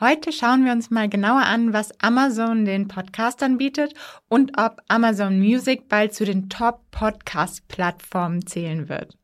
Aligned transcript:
Heute 0.00 0.32
schauen 0.32 0.64
wir 0.64 0.72
uns 0.72 0.90
mal 0.90 1.08
genauer 1.08 1.42
an, 1.42 1.72
was 1.72 1.92
Amazon 2.00 2.64
den 2.64 2.88
Podcastern 2.88 3.58
bietet 3.58 3.94
und 4.28 4.58
ob 4.58 4.80
Amazon 4.88 5.38
Music 5.38 5.88
bald 5.88 6.12
zu 6.12 6.24
den 6.24 6.48
Top-Podcast-Plattformen 6.48 8.44
zählen 8.44 8.88
wird. 8.88 9.16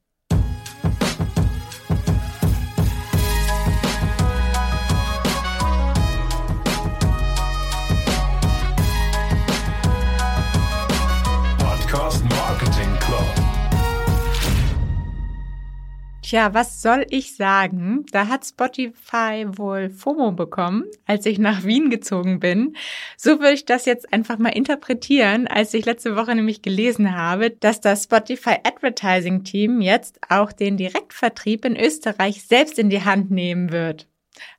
Tja, 16.30 16.54
was 16.54 16.80
soll 16.80 17.06
ich 17.10 17.34
sagen? 17.34 18.06
Da 18.12 18.28
hat 18.28 18.46
Spotify 18.46 19.46
wohl 19.48 19.90
FOMO 19.90 20.30
bekommen, 20.30 20.84
als 21.04 21.26
ich 21.26 21.40
nach 21.40 21.64
Wien 21.64 21.90
gezogen 21.90 22.38
bin. 22.38 22.76
So 23.16 23.40
würde 23.40 23.54
ich 23.54 23.64
das 23.64 23.84
jetzt 23.84 24.12
einfach 24.12 24.38
mal 24.38 24.50
interpretieren, 24.50 25.48
als 25.48 25.74
ich 25.74 25.86
letzte 25.86 26.14
Woche 26.14 26.36
nämlich 26.36 26.62
gelesen 26.62 27.16
habe, 27.16 27.50
dass 27.50 27.80
das 27.80 28.04
Spotify 28.04 28.58
Advertising 28.62 29.42
Team 29.42 29.80
jetzt 29.80 30.20
auch 30.28 30.52
den 30.52 30.76
Direktvertrieb 30.76 31.64
in 31.64 31.74
Österreich 31.74 32.44
selbst 32.44 32.78
in 32.78 32.90
die 32.90 33.02
Hand 33.02 33.32
nehmen 33.32 33.72
wird. 33.72 34.06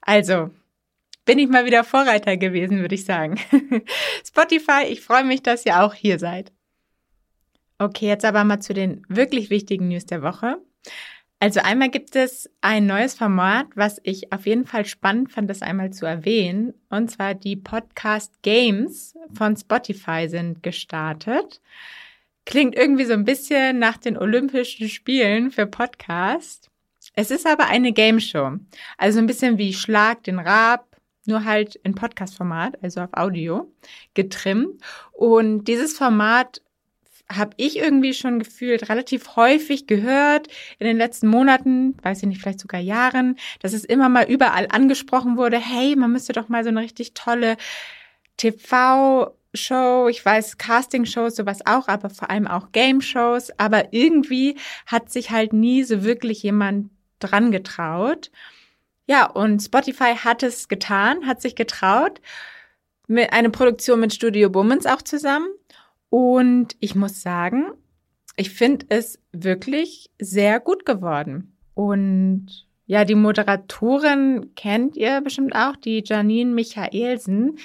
Also, 0.02 0.50
bin 1.23 1.40
ich 1.40 1.48
mal 1.48 1.64
wieder 1.64 1.86
Vorreiter 1.86 2.36
gewesen, 2.36 2.81
würde 2.81 2.95
ich 2.95 3.06
sagen. 3.06 3.40
Spotify, 4.28 4.88
ich 4.90 5.00
freue 5.00 5.23
mich, 5.23 5.42
dass 5.42 5.66
ihr 5.66 5.81
auch 5.81 5.94
hier 5.94 6.20
seid. 6.20 6.52
Okay, 7.78 8.08
jetzt 8.08 8.26
aber 8.26 8.44
mal 8.44 8.59
zu 8.59 8.73
den 8.73 9.06
wirklich 9.08 9.50
wichtigen 9.50 9.88
News 9.88 10.06
der 10.06 10.22
Woche. 10.22 10.58
Also 11.41 11.59
einmal 11.62 11.90
gibt 11.90 12.16
es 12.16 12.52
ein 12.62 12.86
neues 12.86 13.16
Format, 13.16 13.66
was 13.73 14.00
ich 14.04 14.31
auf 14.31 14.45
jeden 14.45 14.68
Fall 14.68 14.86
spannend 14.86 15.31
fand, 15.31 15.50
das 15.50 15.64
einmal 15.64 15.90
zu 15.90 16.05
erwähnen. 16.05 16.76
Und 16.91 17.09
zwar 17.09 17.34
die 17.34 17.55
Podcast 17.55 18.44
Games 18.44 19.17
von 19.34 19.58
Spotify 19.58 20.30
sind 20.30 20.62
gestartet. 20.62 21.59
Klingt 22.45 22.75
irgendwie 22.75 23.06
so 23.06 23.14
ein 23.14 23.25
bisschen 23.25 23.80
nach 23.80 23.97
den 23.97 24.19
Olympischen 24.19 24.88
Spielen 24.88 25.50
für 25.50 25.66
Podcast. 25.66 26.69
Es 27.16 27.31
ist 27.31 27.47
aber 27.47 27.66
eine 27.66 27.92
Game 27.92 28.19
Show. 28.19 28.52
Also 29.00 29.17
ein 29.17 29.25
bisschen 29.25 29.58
wie 29.58 29.73
Schlag 29.73 30.23
den 30.23 30.38
Rab, 30.38 30.95
nur 31.25 31.44
halt 31.44 31.73
in 31.78 31.95
Podcast-Format, 31.95 32.84
also 32.84 33.02
auf 33.02 33.14
Audio, 33.14 33.73
getrimmt. 34.14 34.80
Und 35.12 35.64
dieses 35.64 35.97
Format 35.97 36.62
habe 37.32 37.52
ich 37.58 37.78
irgendwie 37.78 38.14
schon 38.14 38.40
gefühlt 38.40 38.90
relativ 38.90 39.36
häufig 39.36 39.88
gehört 39.88 40.48
in 40.80 40.88
den 40.88 40.98
letzten 40.98 41.28
Monaten, 41.28 41.96
weiß 42.02 42.20
ich 42.20 42.28
nicht, 42.28 42.42
vielleicht 42.42 42.60
sogar 42.60 42.82
Jahren, 42.82 43.38
dass 43.62 43.74
es 43.74 43.86
immer 43.86 44.10
mal 44.10 44.30
überall 44.30 44.68
angesprochen 44.70 45.38
wurde, 45.38 45.58
hey, 45.58 45.96
man 45.96 46.12
müsste 46.12 46.34
doch 46.34 46.50
mal 46.50 46.64
so 46.64 46.70
eine 46.70 46.82
richtig 46.82 47.14
tolle 47.14 47.58
TV 48.38 49.36
Show, 49.54 50.08
ich 50.09 50.24
weiß 50.24 50.58
Casting-Shows, 50.58 51.36
sowas 51.36 51.59
auch, 51.66 51.88
aber 51.88 52.09
vor 52.09 52.30
allem 52.30 52.48
auch 52.48 52.72
Game-Shows. 52.72 53.52
Aber 53.59 53.94
irgendwie 53.94 54.58
hat 54.86 55.12
sich 55.12 55.32
halt 55.32 55.52
nie 55.54 55.84
so 55.84 56.04
wirklich 56.04 56.42
jemand 56.44 56.90
dran 57.20 57.52
getraut. 57.52 58.32
Ja, 59.08 59.26
und 59.26 59.59
Spotify 59.62 60.16
hat 60.16 60.44
es 60.44 60.70
getan, 60.70 61.28
hat 61.28 61.42
sich 61.42 61.56
getraut. 61.56 62.22
Mit 63.08 63.34
einer 63.34 63.50
Produktion 63.50 64.00
mit 64.00 64.14
Studio 64.14 64.50
Bummens 64.50 64.86
auch 64.86 65.02
zusammen. 65.02 65.50
Und 66.12 66.76
ich 66.81 66.94
muss 66.94 67.22
sagen, 67.22 67.72
ich 68.36 68.50
finde 68.50 68.86
es 68.90 69.17
wirklich 69.31 70.12
sehr 70.20 70.59
gut 70.59 70.86
geworden. 70.86 71.56
Und 71.73 72.68
ja, 72.86 73.06
die 73.06 73.16
Moderatorin 73.16 74.53
kennt 74.56 74.98
ihr 74.98 75.22
bestimmt 75.22 75.56
auch, 75.56 75.78
die 75.78 76.03
Janine 76.06 76.52
Michaelsen. 76.53 77.58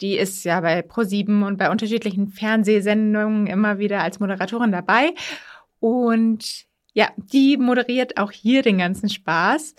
Die 0.00 0.16
ist 0.16 0.42
ja 0.42 0.60
bei 0.60 0.82
ProSieben 0.82 1.44
und 1.44 1.58
bei 1.58 1.70
unterschiedlichen 1.70 2.26
Fernsehsendungen 2.26 3.46
immer 3.46 3.78
wieder 3.78 4.02
als 4.02 4.18
Moderatorin 4.18 4.72
dabei. 4.72 5.14
Und 5.78 6.64
ja, 6.94 7.08
die 7.16 7.56
moderiert 7.56 8.16
auch 8.16 8.32
hier 8.32 8.62
den 8.62 8.78
ganzen 8.78 9.10
Spaß. 9.10 9.76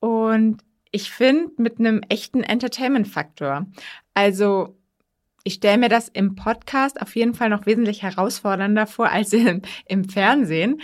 Und 0.00 0.62
ich 0.90 1.10
finde 1.10 1.50
mit 1.58 1.78
einem 1.78 2.00
echten 2.08 2.42
Entertainment-Faktor. 2.42 3.66
Also 4.14 4.77
ich 5.48 5.54
stelle 5.54 5.78
mir 5.78 5.88
das 5.88 6.08
im 6.08 6.34
Podcast 6.34 7.00
auf 7.00 7.16
jeden 7.16 7.32
Fall 7.32 7.48
noch 7.48 7.64
wesentlich 7.64 8.02
herausfordernder 8.02 8.86
vor 8.86 9.10
als 9.10 9.32
im, 9.32 9.62
im 9.86 10.04
Fernsehen, 10.04 10.82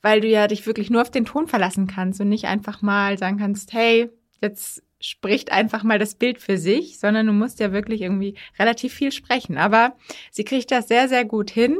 weil 0.00 0.20
du 0.20 0.28
ja 0.28 0.46
dich 0.46 0.64
wirklich 0.64 0.90
nur 0.90 1.02
auf 1.02 1.10
den 1.10 1.24
Ton 1.24 1.48
verlassen 1.48 1.88
kannst 1.88 2.20
und 2.20 2.28
nicht 2.28 2.44
einfach 2.44 2.82
mal 2.82 3.18
sagen 3.18 3.38
kannst, 3.38 3.72
hey, 3.72 4.08
jetzt 4.40 4.84
spricht 5.00 5.50
einfach 5.50 5.82
mal 5.82 5.98
das 5.98 6.14
Bild 6.14 6.40
für 6.40 6.56
sich, 6.56 7.00
sondern 7.00 7.26
du 7.26 7.32
musst 7.32 7.58
ja 7.58 7.72
wirklich 7.72 8.02
irgendwie 8.02 8.36
relativ 8.60 8.94
viel 8.94 9.10
sprechen. 9.10 9.58
Aber 9.58 9.96
sie 10.30 10.44
kriegt 10.44 10.70
das 10.70 10.86
sehr, 10.86 11.08
sehr 11.08 11.24
gut 11.24 11.50
hin. 11.50 11.76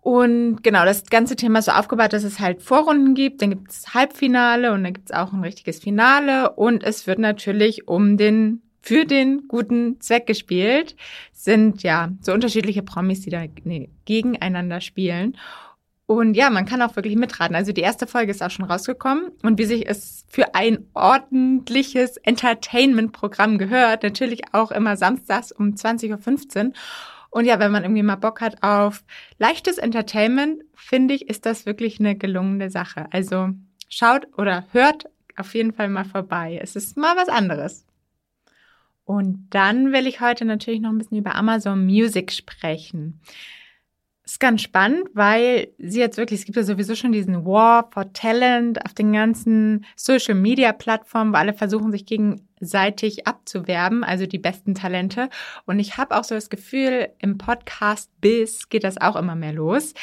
Und 0.00 0.64
genau, 0.64 0.84
das 0.84 1.04
ganze 1.04 1.36
Thema 1.36 1.60
ist 1.60 1.66
so 1.66 1.72
aufgebaut, 1.72 2.12
dass 2.12 2.24
es 2.24 2.40
halt 2.40 2.62
Vorrunden 2.62 3.14
gibt, 3.14 3.42
dann 3.42 3.50
gibt 3.50 3.70
es 3.70 3.94
Halbfinale 3.94 4.72
und 4.72 4.82
dann 4.82 4.94
gibt 4.94 5.10
es 5.10 5.16
auch 5.16 5.32
ein 5.32 5.44
richtiges 5.44 5.78
Finale 5.78 6.50
und 6.50 6.82
es 6.82 7.06
wird 7.06 7.20
natürlich 7.20 7.86
um 7.86 8.16
den 8.16 8.62
für 8.80 9.04
den 9.04 9.48
guten 9.48 10.00
Zweck 10.00 10.26
gespielt, 10.26 10.96
sind 11.32 11.82
ja 11.82 12.10
so 12.20 12.32
unterschiedliche 12.32 12.82
Promis, 12.82 13.20
die 13.20 13.30
da 13.30 13.44
nee, 13.64 13.90
gegeneinander 14.04 14.80
spielen. 14.80 15.36
Und 16.06 16.34
ja, 16.34 16.48
man 16.48 16.64
kann 16.64 16.80
auch 16.80 16.96
wirklich 16.96 17.16
mitraten. 17.16 17.54
Also 17.54 17.72
die 17.72 17.82
erste 17.82 18.06
Folge 18.06 18.30
ist 18.30 18.42
auch 18.42 18.50
schon 18.50 18.64
rausgekommen 18.64 19.30
und 19.42 19.58
wie 19.58 19.66
sich 19.66 19.86
es 19.86 20.24
für 20.26 20.54
ein 20.54 20.86
ordentliches 20.94 22.16
Entertainment-Programm 22.16 23.58
gehört, 23.58 24.04
natürlich 24.04 24.42
auch 24.52 24.70
immer 24.70 24.96
samstags 24.96 25.52
um 25.52 25.74
20.15 25.74 26.68
Uhr. 26.68 26.72
Und 27.30 27.44
ja, 27.44 27.58
wenn 27.58 27.70
man 27.70 27.82
irgendwie 27.82 28.02
mal 28.02 28.16
Bock 28.16 28.40
hat 28.40 28.62
auf 28.62 29.04
leichtes 29.38 29.76
Entertainment, 29.76 30.62
finde 30.74 31.12
ich, 31.12 31.28
ist 31.28 31.44
das 31.44 31.66
wirklich 31.66 32.00
eine 32.00 32.16
gelungene 32.16 32.70
Sache. 32.70 33.06
Also 33.10 33.50
schaut 33.90 34.26
oder 34.38 34.64
hört 34.72 35.10
auf 35.36 35.54
jeden 35.54 35.72
Fall 35.72 35.90
mal 35.90 36.04
vorbei. 36.04 36.58
Es 36.62 36.74
ist 36.74 36.96
mal 36.96 37.16
was 37.16 37.28
anderes. 37.28 37.84
Und 39.08 39.46
dann 39.48 39.94
will 39.94 40.06
ich 40.06 40.20
heute 40.20 40.44
natürlich 40.44 40.82
noch 40.82 40.90
ein 40.90 40.98
bisschen 40.98 41.16
über 41.16 41.34
Amazon 41.34 41.86
Music 41.86 42.30
sprechen. 42.30 43.22
ist 44.26 44.38
ganz 44.38 44.60
spannend, 44.60 45.08
weil 45.14 45.68
sie 45.78 45.98
jetzt 45.98 46.18
wirklich, 46.18 46.40
es 46.40 46.44
gibt 46.44 46.56
ja 46.56 46.62
sowieso 46.62 46.94
schon 46.94 47.12
diesen 47.12 47.46
War 47.46 47.88
for 47.90 48.12
Talent 48.12 48.84
auf 48.84 48.92
den 48.92 49.14
ganzen 49.14 49.86
Social 49.96 50.34
Media 50.34 50.74
Plattformen, 50.74 51.32
wo 51.32 51.38
alle 51.38 51.54
versuchen, 51.54 51.90
sich 51.90 52.04
gegenseitig 52.04 53.26
abzuwerben, 53.26 54.04
also 54.04 54.26
die 54.26 54.36
besten 54.36 54.74
Talente. 54.74 55.30
Und 55.64 55.78
ich 55.78 55.96
habe 55.96 56.14
auch 56.14 56.24
so 56.24 56.34
das 56.34 56.50
Gefühl, 56.50 57.08
im 57.18 57.38
Podcast 57.38 58.10
Biz 58.20 58.68
geht 58.68 58.84
das 58.84 59.00
auch 59.00 59.16
immer 59.16 59.36
mehr 59.36 59.54
los. 59.54 59.94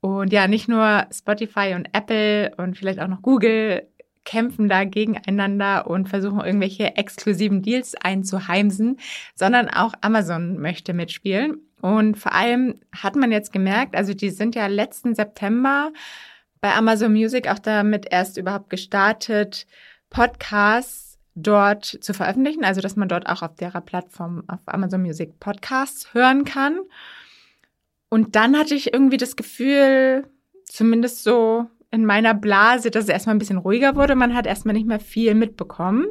Und 0.00 0.32
ja, 0.32 0.48
nicht 0.48 0.66
nur 0.66 1.06
Spotify 1.12 1.74
und 1.76 1.88
Apple 1.92 2.52
und 2.56 2.76
vielleicht 2.76 2.98
auch 2.98 3.06
noch 3.06 3.22
Google 3.22 3.86
kämpfen 4.24 4.68
da 4.68 4.84
gegeneinander 4.84 5.86
und 5.86 6.08
versuchen 6.08 6.40
irgendwelche 6.40 6.96
exklusiven 6.96 7.62
Deals 7.62 7.94
einzuheimsen, 7.94 8.98
sondern 9.34 9.68
auch 9.68 9.94
Amazon 10.00 10.58
möchte 10.58 10.92
mitspielen. 10.92 11.58
Und 11.80 12.16
vor 12.16 12.32
allem 12.32 12.80
hat 12.96 13.16
man 13.16 13.32
jetzt 13.32 13.52
gemerkt, 13.52 13.96
also 13.96 14.14
die 14.14 14.30
sind 14.30 14.54
ja 14.54 14.66
letzten 14.68 15.14
September 15.14 15.92
bei 16.60 16.74
Amazon 16.74 17.12
Music 17.12 17.48
auch 17.48 17.58
damit 17.58 18.06
erst 18.10 18.36
überhaupt 18.36 18.70
gestartet, 18.70 19.66
Podcasts 20.10 21.18
dort 21.34 21.84
zu 21.84 22.14
veröffentlichen, 22.14 22.64
also 22.64 22.80
dass 22.80 22.96
man 22.96 23.08
dort 23.08 23.26
auch 23.26 23.42
auf 23.42 23.56
derer 23.56 23.80
Plattform 23.80 24.44
auf 24.46 24.60
Amazon 24.66 25.02
Music 25.02 25.40
Podcasts 25.40 26.14
hören 26.14 26.44
kann. 26.44 26.78
Und 28.08 28.36
dann 28.36 28.56
hatte 28.56 28.74
ich 28.74 28.92
irgendwie 28.92 29.16
das 29.16 29.36
Gefühl, 29.36 30.28
zumindest 30.66 31.24
so 31.24 31.66
in 31.92 32.06
meiner 32.06 32.34
Blase, 32.34 32.90
dass 32.90 33.04
es 33.04 33.10
erstmal 33.10 33.36
ein 33.36 33.38
bisschen 33.38 33.58
ruhiger 33.58 33.94
wurde. 33.94 34.16
Man 34.16 34.34
hat 34.34 34.46
erstmal 34.46 34.74
nicht 34.74 34.86
mehr 34.86 34.98
viel 34.98 35.34
mitbekommen. 35.34 36.06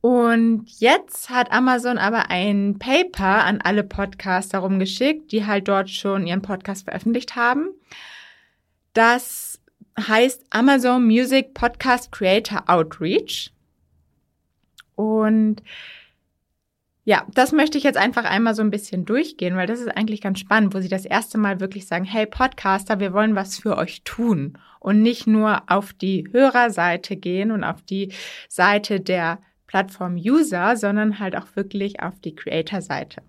Und 0.00 0.66
jetzt 0.78 1.30
hat 1.30 1.50
Amazon 1.50 1.98
aber 1.98 2.30
ein 2.30 2.78
Paper 2.78 3.44
an 3.44 3.60
alle 3.62 3.82
Podcaster 3.82 4.60
rumgeschickt, 4.60 5.32
die 5.32 5.46
halt 5.46 5.66
dort 5.66 5.90
schon 5.90 6.26
ihren 6.26 6.42
Podcast 6.42 6.84
veröffentlicht 6.84 7.34
haben. 7.34 7.70
Das 8.92 9.58
heißt 9.98 10.44
Amazon 10.50 11.04
Music 11.04 11.54
Podcast 11.54 12.12
Creator 12.12 12.62
Outreach. 12.66 13.50
Und 14.94 15.62
ja, 17.08 17.24
das 17.32 17.52
möchte 17.52 17.78
ich 17.78 17.84
jetzt 17.84 17.96
einfach 17.96 18.26
einmal 18.26 18.54
so 18.54 18.60
ein 18.60 18.70
bisschen 18.70 19.06
durchgehen, 19.06 19.56
weil 19.56 19.66
das 19.66 19.80
ist 19.80 19.88
eigentlich 19.88 20.20
ganz 20.20 20.40
spannend, 20.40 20.74
wo 20.74 20.80
sie 20.80 20.90
das 20.90 21.06
erste 21.06 21.38
Mal 21.38 21.58
wirklich 21.58 21.86
sagen, 21.86 22.04
hey 22.04 22.26
Podcaster, 22.26 23.00
wir 23.00 23.14
wollen 23.14 23.34
was 23.34 23.56
für 23.56 23.78
euch 23.78 24.02
tun 24.02 24.58
und 24.78 25.00
nicht 25.00 25.26
nur 25.26 25.62
auf 25.68 25.94
die 25.94 26.28
Hörerseite 26.30 27.16
gehen 27.16 27.50
und 27.50 27.64
auf 27.64 27.80
die 27.80 28.12
Seite 28.50 29.00
der 29.00 29.38
Plattform-User, 29.68 30.76
sondern 30.76 31.18
halt 31.18 31.34
auch 31.34 31.46
wirklich 31.54 32.02
auf 32.02 32.20
die 32.20 32.34
Creator-Seite. 32.34 33.22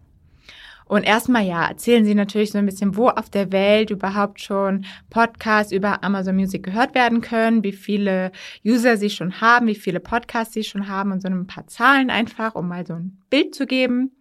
Und 0.90 1.04
erstmal 1.04 1.46
ja, 1.46 1.68
erzählen 1.68 2.04
sie 2.04 2.16
natürlich 2.16 2.52
so 2.52 2.58
ein 2.58 2.66
bisschen, 2.66 2.98
wo 2.98 3.10
auf 3.10 3.30
der 3.30 3.52
Welt 3.52 3.92
überhaupt 3.92 4.42
schon 4.42 4.86
Podcasts 5.12 5.72
über 5.72 6.04
Amazon 6.04 6.36
Music 6.36 6.64
gehört 6.64 6.96
werden 6.96 7.22
können, 7.22 7.64
wie 7.64 7.74
viele 7.74 8.32
User 8.66 8.98
sie 8.98 9.12
schon 9.12 9.40
haben, 9.40 9.68
wie 9.68 9.76
viele 9.76 10.00
Podcasts 10.00 10.56
sie 10.56 10.64
schon 10.64 10.88
haben 10.88 11.12
und 11.12 11.22
so 11.22 11.28
ein 11.28 11.46
paar 11.46 11.68
Zahlen 11.68 12.10
einfach, 12.10 12.56
um 12.56 12.68
mal 12.68 12.88
so 12.88 12.94
ein 12.96 13.22
Bild 13.30 13.54
zu 13.54 13.68
geben. 13.68 14.16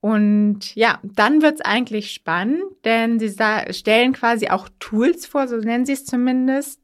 Und 0.00 0.74
ja, 0.74 0.98
dann 1.02 1.40
wird's 1.40 1.62
eigentlich 1.62 2.10
spannend, 2.10 2.64
denn 2.84 3.18
sie 3.18 3.34
stellen 3.70 4.12
quasi 4.12 4.48
auch 4.48 4.68
Tools 4.80 5.24
vor, 5.24 5.48
so 5.48 5.56
nennen 5.56 5.86
sie 5.86 5.94
es 5.94 6.04
zumindest, 6.04 6.82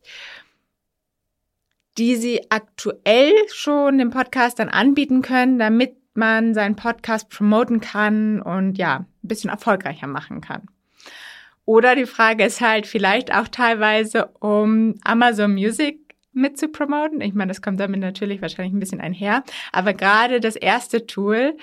die 1.98 2.16
sie 2.16 2.40
aktuell 2.48 3.34
schon 3.52 3.98
dem 3.98 4.08
Podcast 4.08 4.58
dann 4.60 4.70
anbieten 4.70 5.20
können, 5.20 5.58
damit 5.58 5.94
man 6.16 6.54
seinen 6.54 6.76
Podcast 6.76 7.28
promoten 7.28 7.80
kann 7.80 8.40
und 8.40 8.78
ja, 8.78 8.98
ein 8.98 9.06
bisschen 9.28 9.50
erfolgreicher 9.50 10.06
machen 10.06 10.40
kann. 10.40 10.68
Oder 11.66 11.96
die 11.96 12.06
Frage 12.06 12.44
ist 12.44 12.60
halt 12.60 12.86
vielleicht 12.86 13.34
auch 13.34 13.48
teilweise, 13.48 14.26
um 14.40 14.96
Amazon 15.02 15.54
Music 15.54 15.98
mit 16.32 16.58
zu 16.58 16.68
promoten. 16.68 17.20
Ich 17.20 17.32
meine, 17.34 17.50
das 17.50 17.62
kommt 17.62 17.80
damit 17.80 18.00
natürlich 18.00 18.42
wahrscheinlich 18.42 18.74
ein 18.74 18.80
bisschen 18.80 19.00
einher. 19.00 19.44
Aber 19.72 19.94
gerade 19.94 20.40
das 20.40 20.56
erste 20.56 21.06
Tool 21.06 21.56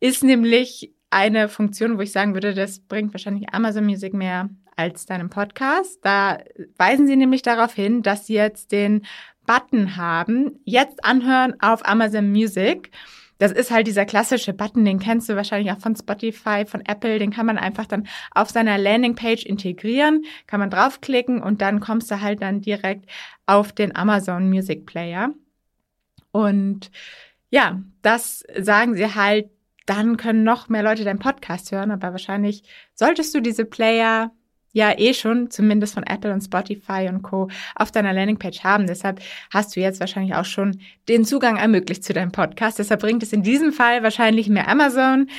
ist 0.00 0.24
nämlich 0.24 0.92
eine 1.10 1.48
Funktion, 1.48 1.98
wo 1.98 2.02
ich 2.02 2.12
sagen 2.12 2.34
würde, 2.34 2.54
das 2.54 2.80
bringt 2.80 3.12
wahrscheinlich 3.12 3.52
Amazon 3.52 3.84
Music 3.84 4.14
mehr 4.14 4.48
als 4.76 5.06
deinem 5.06 5.30
Podcast. 5.30 5.98
Da 6.02 6.38
weisen 6.76 7.06
sie 7.06 7.16
nämlich 7.16 7.42
darauf 7.42 7.74
hin, 7.74 8.02
dass 8.02 8.26
sie 8.26 8.34
jetzt 8.34 8.72
den 8.72 9.06
Button 9.46 9.96
haben, 9.96 10.60
jetzt 10.64 11.04
anhören 11.04 11.54
auf 11.60 11.86
Amazon 11.86 12.30
Music. 12.30 12.90
Das 13.38 13.52
ist 13.52 13.70
halt 13.70 13.86
dieser 13.86 14.06
klassische 14.06 14.52
Button, 14.52 14.84
den 14.84 14.98
kennst 14.98 15.28
du 15.28 15.36
wahrscheinlich 15.36 15.72
auch 15.72 15.78
von 15.78 15.94
Spotify, 15.94 16.64
von 16.66 16.84
Apple. 16.84 17.18
Den 17.18 17.30
kann 17.30 17.46
man 17.46 17.58
einfach 17.58 17.86
dann 17.86 18.06
auf 18.30 18.50
seiner 18.50 18.78
Landingpage 18.78 19.44
integrieren, 19.44 20.24
kann 20.46 20.60
man 20.60 20.70
draufklicken 20.70 21.42
und 21.42 21.60
dann 21.60 21.80
kommst 21.80 22.10
du 22.10 22.20
halt 22.20 22.42
dann 22.42 22.60
direkt 22.60 23.10
auf 23.44 23.72
den 23.72 23.94
Amazon 23.94 24.48
Music 24.48 24.86
Player. 24.86 25.30
Und 26.32 26.90
ja, 27.50 27.80
das 28.02 28.44
sagen 28.58 28.94
sie 28.94 29.14
halt, 29.14 29.50
dann 29.86 30.16
können 30.16 30.42
noch 30.42 30.68
mehr 30.68 30.82
Leute 30.82 31.04
deinen 31.04 31.20
Podcast 31.20 31.70
hören, 31.72 31.90
aber 31.90 32.10
wahrscheinlich 32.10 32.64
solltest 32.94 33.34
du 33.34 33.40
diese 33.40 33.64
Player 33.64 34.32
ja 34.76 34.92
eh 34.98 35.14
schon, 35.14 35.50
zumindest 35.50 35.94
von 35.94 36.02
Apple 36.02 36.34
und 36.34 36.42
Spotify 36.42 37.08
und 37.08 37.22
Co. 37.22 37.48
auf 37.74 37.90
deiner 37.90 38.12
Landingpage 38.12 38.62
haben. 38.62 38.86
Deshalb 38.86 39.20
hast 39.50 39.74
du 39.74 39.80
jetzt 39.80 40.00
wahrscheinlich 40.00 40.34
auch 40.34 40.44
schon 40.44 40.78
den 41.08 41.24
Zugang 41.24 41.56
ermöglicht 41.56 42.04
zu 42.04 42.12
deinem 42.12 42.30
Podcast. 42.30 42.78
Deshalb 42.78 43.00
bringt 43.00 43.22
es 43.22 43.32
in 43.32 43.42
diesem 43.42 43.72
Fall 43.72 44.02
wahrscheinlich 44.02 44.50
mehr 44.50 44.68
Amazon. 44.68 45.30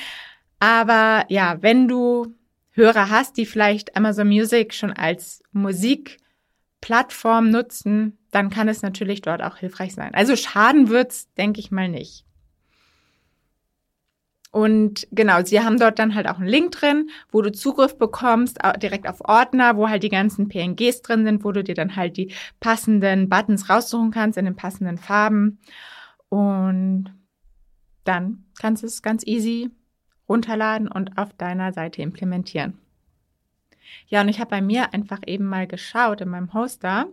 Aber 0.58 1.24
ja, 1.28 1.58
wenn 1.60 1.86
du 1.86 2.34
Hörer 2.72 3.10
hast, 3.10 3.36
die 3.36 3.46
vielleicht 3.46 3.96
Amazon 3.96 4.26
Music 4.26 4.74
schon 4.74 4.92
als 4.92 5.40
Musikplattform 5.52 7.50
nutzen, 7.50 8.18
dann 8.32 8.50
kann 8.50 8.66
es 8.66 8.82
natürlich 8.82 9.22
dort 9.22 9.40
auch 9.40 9.58
hilfreich 9.58 9.94
sein. 9.94 10.14
Also 10.14 10.34
schaden 10.34 10.88
wird's, 10.88 11.32
denke 11.34 11.60
ich 11.60 11.70
mal 11.70 11.88
nicht. 11.88 12.24
Und 14.50 15.06
genau, 15.12 15.44
sie 15.44 15.60
haben 15.60 15.78
dort 15.78 15.98
dann 15.98 16.14
halt 16.14 16.26
auch 16.26 16.38
einen 16.38 16.48
Link 16.48 16.72
drin, 16.72 17.10
wo 17.30 17.42
du 17.42 17.52
Zugriff 17.52 17.98
bekommst, 17.98 18.58
direkt 18.82 19.06
auf 19.06 19.20
Ordner, 19.20 19.76
wo 19.76 19.88
halt 19.88 20.02
die 20.02 20.08
ganzen 20.08 20.48
PNGs 20.48 21.02
drin 21.02 21.24
sind, 21.24 21.44
wo 21.44 21.52
du 21.52 21.62
dir 21.62 21.74
dann 21.74 21.96
halt 21.96 22.16
die 22.16 22.32
passenden 22.58 23.28
Buttons 23.28 23.68
raussuchen 23.68 24.10
kannst 24.10 24.38
in 24.38 24.46
den 24.46 24.56
passenden 24.56 24.96
Farben. 24.96 25.58
Und 26.30 27.12
dann 28.04 28.44
kannst 28.58 28.82
du 28.82 28.86
es 28.86 29.02
ganz 29.02 29.26
easy 29.26 29.70
runterladen 30.28 30.88
und 30.88 31.18
auf 31.18 31.32
deiner 31.34 31.72
Seite 31.72 32.00
implementieren. 32.02 32.78
Ja, 34.06 34.22
und 34.22 34.28
ich 34.28 34.40
habe 34.40 34.50
bei 34.50 34.62
mir 34.62 34.94
einfach 34.94 35.20
eben 35.26 35.44
mal 35.44 35.66
geschaut 35.66 36.20
in 36.20 36.28
meinem 36.28 36.52
Hoster. 36.54 37.06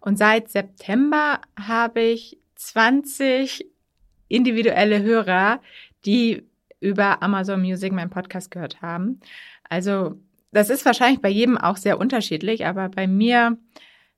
Und 0.00 0.18
seit 0.18 0.48
September 0.50 1.40
habe 1.56 2.00
ich 2.00 2.38
20 2.56 3.66
individuelle 4.28 5.02
Hörer, 5.02 5.60
die 6.04 6.44
über 6.82 7.22
Amazon 7.22 7.62
Music 7.62 7.92
meinen 7.92 8.10
Podcast 8.10 8.50
gehört 8.50 8.82
haben. 8.82 9.20
Also 9.68 10.20
das 10.52 10.68
ist 10.68 10.84
wahrscheinlich 10.84 11.22
bei 11.22 11.30
jedem 11.30 11.56
auch 11.56 11.76
sehr 11.76 11.98
unterschiedlich, 11.98 12.66
aber 12.66 12.88
bei 12.90 13.06
mir 13.06 13.56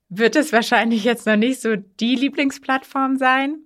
wird 0.09 0.35
es 0.35 0.53
wahrscheinlich 0.53 1.03
jetzt 1.03 1.25
noch 1.25 1.35
nicht 1.35 1.61
so 1.61 1.75
die 1.75 2.15
Lieblingsplattform 2.15 3.17
sein. 3.17 3.57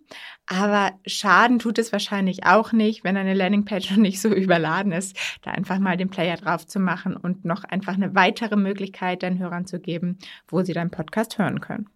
Aber 0.45 0.93
Schaden 1.05 1.59
tut 1.59 1.77
es 1.77 1.91
wahrscheinlich 1.91 2.45
auch 2.45 2.71
nicht, 2.71 3.03
wenn 3.03 3.17
eine 3.17 3.35
Landingpage 3.35 3.91
noch 3.91 3.97
nicht 3.97 4.21
so 4.21 4.29
überladen 4.33 4.91
ist, 4.91 5.17
da 5.43 5.51
einfach 5.51 5.79
mal 5.79 5.97
den 5.97 6.09
Player 6.09 6.37
drauf 6.37 6.65
zu 6.65 6.79
machen 6.79 7.15
und 7.15 7.45
noch 7.45 7.63
einfach 7.63 7.93
eine 7.93 8.15
weitere 8.15 8.55
Möglichkeit 8.55 9.23
deinen 9.23 9.39
Hörern 9.39 9.65
zu 9.65 9.79
geben, 9.79 10.17
wo 10.47 10.63
sie 10.63 10.73
deinen 10.73 10.91
Podcast 10.91 11.37
hören 11.37 11.59
können. 11.61 11.89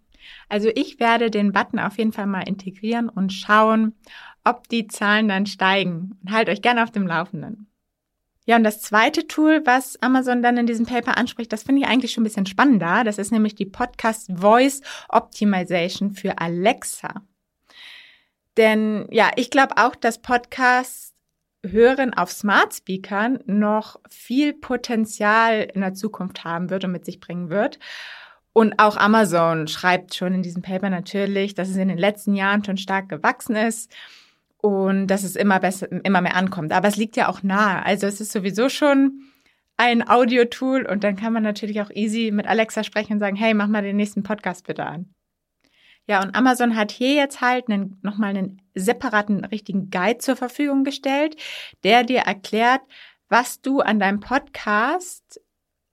Also 0.50 0.70
ich 0.74 1.00
werde 1.00 1.30
den 1.32 1.52
Button 1.52 1.80
auf 1.80 1.98
jeden 1.98 2.14
Fall 2.14 2.28
mal 2.28 2.48
integrieren 2.48 3.10
und 3.10 3.34
schauen, 3.34 3.94
ob 4.44 4.68
die 4.70 4.88
Zahlen 4.88 5.28
dann 5.28 5.46
steigen. 5.46 6.20
Halt 6.30 6.50
euch 6.50 6.62
gerne 6.62 6.84
auf 6.84 6.92
dem 6.92 7.08
Laufenden. 7.08 7.68
Ja, 8.46 8.58
und 8.58 8.66
das 8.66 8.82
zweite 8.82 9.28
Tool, 9.28 9.62
was 9.66 10.02
Amazon 10.02 10.42
dann 10.42 10.58
in 10.58 10.66
diesem 10.66 10.86
Paper 10.86 11.18
anspricht, 11.18 11.54
das 11.54 11.64
finde 11.64 11.82
ich 11.82 11.88
eigentlich 11.88 12.12
schon 12.12 12.24
ein 12.24 12.26
bisschen 12.26 12.46
spannender. 12.46 13.04
Das 13.06 13.18
ist 13.18 13.32
nämlich 13.32 13.56
die 13.56 13.66
Podcast 13.66 14.30
Voice 14.36 14.82
Optimization 15.08 16.12
für 16.12 16.40
Alexa. 16.40 17.22
Denn 18.58 19.08
ja, 19.12 19.32
ich 19.38 19.50
glaube 19.50 19.78
auch, 19.78 19.96
dass 19.96 20.22
Podcasts 20.22 21.14
hören 21.66 22.14
auf 22.14 22.32
Smart 22.32 22.74
Speakern 22.74 23.40
noch 23.46 24.00
viel 24.10 24.54
Potenzial 24.54 25.66
in 25.74 25.80
der 25.80 25.94
Zukunft 25.94 26.44
haben 26.44 26.70
wird 26.70 26.84
und 26.84 26.92
mit 26.92 27.06
sich 27.06 27.22
bringen 27.22 27.50
wird. 27.50 27.80
Und 28.52 28.78
auch 28.78 28.98
Amazon 28.98 29.68
schreibt 29.68 30.14
schon 30.14 30.34
in 30.34 30.44
diesem 30.44 30.62
Paper 30.62 30.90
natürlich, 30.90 31.56
dass 31.56 31.70
es 31.70 31.78
in 31.78 31.88
den 31.88 31.98
letzten 31.98 32.36
Jahren 32.36 32.64
schon 32.64 32.78
stark 32.78 33.08
gewachsen 33.08 33.56
ist 33.56 33.90
und 34.64 35.08
dass 35.08 35.24
es 35.24 35.36
immer 35.36 35.60
besser, 35.60 35.92
immer 36.06 36.22
mehr 36.22 36.38
ankommt. 36.38 36.72
Aber 36.72 36.88
es 36.88 36.96
liegt 36.96 37.18
ja 37.18 37.28
auch 37.28 37.44
nahe. 37.44 37.86
Also 37.86 38.08
es 38.08 38.22
ist 38.22 38.32
sowieso 38.32 38.70
schon 38.70 39.24
ein 39.76 40.08
Audio-Tool 40.08 40.86
und 40.86 41.04
dann 41.04 41.18
kann 41.18 41.34
man 41.34 41.44
natürlich 41.44 41.82
auch 41.82 41.90
easy 41.90 42.32
mit 42.32 42.48
Alexa 42.48 42.86
sprechen 42.86 43.14
und 43.14 43.20
sagen, 43.20 43.36
hey, 43.36 43.54
mach 43.54 43.68
mal 43.68 43.84
den 43.84 43.98
nächsten 43.98 44.24
Podcast 44.24 44.66
bitte 44.66 44.86
an. 44.86 45.14
Ja, 46.08 46.24
und 46.24 46.34
Amazon 46.34 46.78
hat 46.78 46.92
hier 46.92 47.14
jetzt 47.14 47.42
halt 47.42 47.68
einen, 47.68 48.00
nochmal 48.04 48.30
einen 48.30 48.62
separaten 48.74 49.44
richtigen 49.44 49.90
Guide 49.90 50.20
zur 50.20 50.38
Verfügung 50.38 50.86
gestellt, 50.86 51.36
der 51.84 52.04
dir 52.06 52.20
erklärt, 52.20 52.82
was 53.28 53.60
du 53.60 53.82
an 53.82 54.00
deinem 54.00 54.22
Podcast 54.22 55.42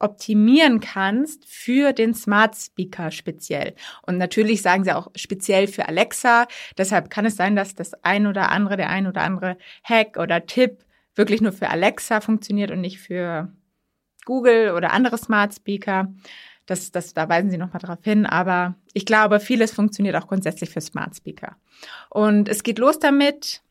optimieren 0.00 0.80
kannst 0.80 1.46
für 1.46 1.92
den 1.92 2.14
Smart 2.14 2.56
Speaker 2.56 3.10
speziell. 3.10 3.74
Und 4.02 4.18
natürlich 4.18 4.62
sagen 4.62 4.82
sie 4.84 4.92
auch 4.92 5.08
speziell 5.14 5.68
für 5.68 5.86
Alexa. 5.86 6.46
Deshalb 6.76 7.10
kann 7.10 7.26
es 7.26 7.36
sein, 7.36 7.54
dass 7.54 7.74
das 7.74 7.94
ein 8.02 8.26
oder 8.26 8.50
andere, 8.50 8.76
der 8.76 8.88
ein 8.88 9.06
oder 9.06 9.22
andere 9.22 9.56
Hack 9.84 10.16
oder 10.16 10.46
Tipp 10.46 10.84
wirklich 11.14 11.40
nur 11.40 11.52
für 11.52 11.68
Alexa 11.68 12.20
funktioniert 12.20 12.70
und 12.70 12.80
nicht 12.80 12.98
für 12.98 13.52
Google 14.24 14.72
oder 14.72 14.92
andere 14.92 15.18
Smart 15.18 15.54
Speaker. 15.54 16.12
Das, 16.66 16.92
das, 16.92 17.14
da 17.14 17.28
weisen 17.28 17.50
sie 17.50 17.58
nochmal 17.58 17.80
drauf 17.80 17.98
hin. 18.02 18.26
Aber 18.26 18.76
ich 18.94 19.04
glaube, 19.04 19.40
vieles 19.40 19.72
funktioniert 19.72 20.16
auch 20.16 20.28
grundsätzlich 20.28 20.70
für 20.70 20.80
Smart 20.80 21.16
Speaker. 21.16 21.56
Und 22.08 22.48
es 22.48 22.62
geht 22.62 22.78
los 22.78 22.98
damit, 22.98 23.62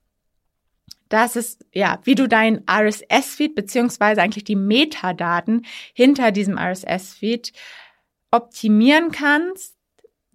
das 1.09 1.35
ist, 1.35 1.65
ja, 1.73 1.99
wie 2.03 2.15
du 2.15 2.27
dein 2.27 2.63
RSS-Feed 2.69 3.55
beziehungsweise 3.55 4.21
eigentlich 4.21 4.43
die 4.43 4.55
Metadaten 4.55 5.65
hinter 5.93 6.31
diesem 6.31 6.57
RSS-Feed 6.57 7.51
optimieren 8.31 9.11
kannst, 9.11 9.75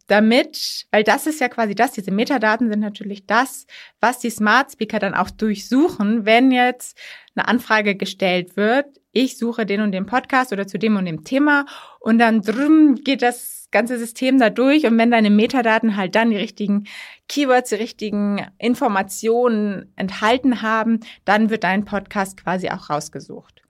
damit, 0.07 0.87
weil 0.91 1.03
das 1.03 1.27
ist 1.27 1.41
ja 1.41 1.49
quasi 1.49 1.75
das, 1.75 1.93
diese 1.93 2.11
Metadaten 2.11 2.69
sind 2.69 2.81
natürlich 2.81 3.27
das, 3.27 3.67
was 4.01 4.19
die 4.19 4.31
Smart 4.31 4.73
Speaker 4.73 4.99
dann 4.99 5.15
auch 5.15 5.31
durchsuchen, 5.31 6.27
wenn 6.27 6.51
jetzt 6.51 6.99
eine 7.35 7.49
Anfrage 7.49 7.95
gestellt 7.95 8.57
wird, 8.57 8.87
ich 9.13 9.39
suche 9.39 9.65
den 9.65 9.81
und 9.81 9.93
den 9.93 10.07
Podcast 10.07 10.53
oder 10.53 10.67
zu 10.67 10.79
dem 10.79 10.97
und 10.97 11.07
dem 11.07 11.25
Thema 11.25 11.65
und 12.01 12.19
dann 12.19 12.43
drum 12.43 12.97
geht 12.97 13.23
das 13.23 13.64
ganze 13.75 13.99
System 13.99 14.39
da 14.39 14.49
durch 14.49 14.87
und 14.87 14.97
wenn 14.97 15.11
deine 15.11 15.31
Metadaten 15.31 15.97
halt 15.97 16.15
dann 16.15 16.31
die 16.31 16.37
richtigen 16.37 16.85
Keywords, 17.29 17.71
die 17.71 17.75
richtigen 17.75 18.47
Informationen 18.59 19.93
enthalten 19.97 20.63
haben, 20.63 21.01
dann 21.25 21.51
wird 21.51 21.65
dein 21.65 21.85
Podcast 21.85 22.43
quasi 22.43 22.71
auch 22.71 22.89
rausgesucht. 22.89 23.63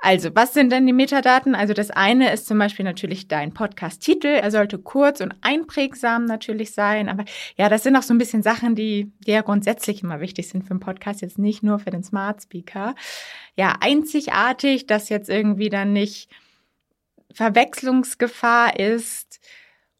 Also, 0.00 0.28
was 0.34 0.52
sind 0.52 0.70
denn 0.70 0.86
die 0.86 0.92
Metadaten? 0.92 1.54
Also, 1.54 1.72
das 1.72 1.90
eine 1.90 2.30
ist 2.30 2.46
zum 2.46 2.58
Beispiel 2.58 2.84
natürlich 2.84 3.26
dein 3.26 3.54
Podcast-Titel. 3.54 4.26
Er 4.26 4.50
sollte 4.50 4.78
kurz 4.78 5.22
und 5.22 5.34
einprägsam 5.40 6.26
natürlich 6.26 6.74
sein. 6.74 7.08
Aber 7.08 7.24
ja, 7.56 7.70
das 7.70 7.84
sind 7.84 7.96
auch 7.96 8.02
so 8.02 8.12
ein 8.12 8.18
bisschen 8.18 8.42
Sachen, 8.42 8.74
die, 8.74 9.12
die 9.26 9.30
ja 9.30 9.40
grundsätzlich 9.40 10.02
immer 10.02 10.20
wichtig 10.20 10.48
sind 10.48 10.64
für 10.64 10.72
einen 10.72 10.80
Podcast, 10.80 11.22
jetzt 11.22 11.38
nicht 11.38 11.62
nur 11.62 11.78
für 11.78 11.90
den 11.90 12.02
Smart 12.02 12.42
Speaker. 12.42 12.94
Ja, 13.56 13.76
einzigartig, 13.80 14.86
dass 14.86 15.08
jetzt 15.08 15.30
irgendwie 15.30 15.70
dann 15.70 15.94
nicht 15.94 16.28
Verwechslungsgefahr 17.34 18.78
ist. 18.78 19.40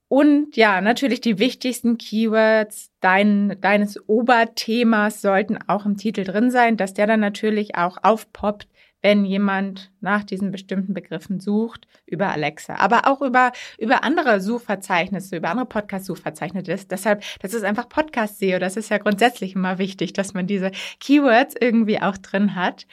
Und 0.09 0.57
ja, 0.57 0.81
natürlich 0.81 1.21
die 1.21 1.39
wichtigsten 1.39 1.99
Keywords 1.99 2.91
dein, 3.01 3.61
deines 3.61 4.09
Oberthemas 4.09 5.21
sollten 5.21 5.59
auch 5.67 5.87
im 5.87 5.97
Titel 5.97 6.25
drin 6.25 6.51
sein, 6.51 6.77
dass 6.77 6.95
der 6.95 7.07
dann 7.07 7.21
natürlich 7.21 7.75
auch 7.75 7.99
aufpoppt, 8.03 8.69
wenn 9.05 9.27
jemand 9.27 9.93
nach 10.01 10.25
diesen 10.25 10.51
bestimmten 10.51 10.95
Begriffen 10.95 11.39
sucht, 11.39 11.87
über 12.07 12.29
Alexa. 12.29 12.77
Aber 12.77 13.07
auch 13.07 13.21
über, 13.21 13.53
über 13.77 14.03
andere 14.03 14.41
Suchverzeichnisse, 14.41 15.37
über 15.37 15.51
andere 15.51 15.67
Podcast-Suchverzeichnisse. 15.67 16.87
Deshalb, 16.89 17.23
das 17.41 17.53
ist 17.53 17.65
einfach 17.65 17.89
Podcast-SEO. 17.91 18.59
Das 18.59 18.79
ist 18.79 18.89
ja 18.89 18.97
grundsätzlich 18.97 19.57
immer 19.57 19.77
wichtig, 19.77 20.15
dass 20.15 20.33
man 20.33 20.47
diese 20.47 20.71
Keywords 21.01 21.55
irgendwie 21.61 22.01
auch 22.01 22.17
drin 22.17 22.55
hat. 22.55 22.87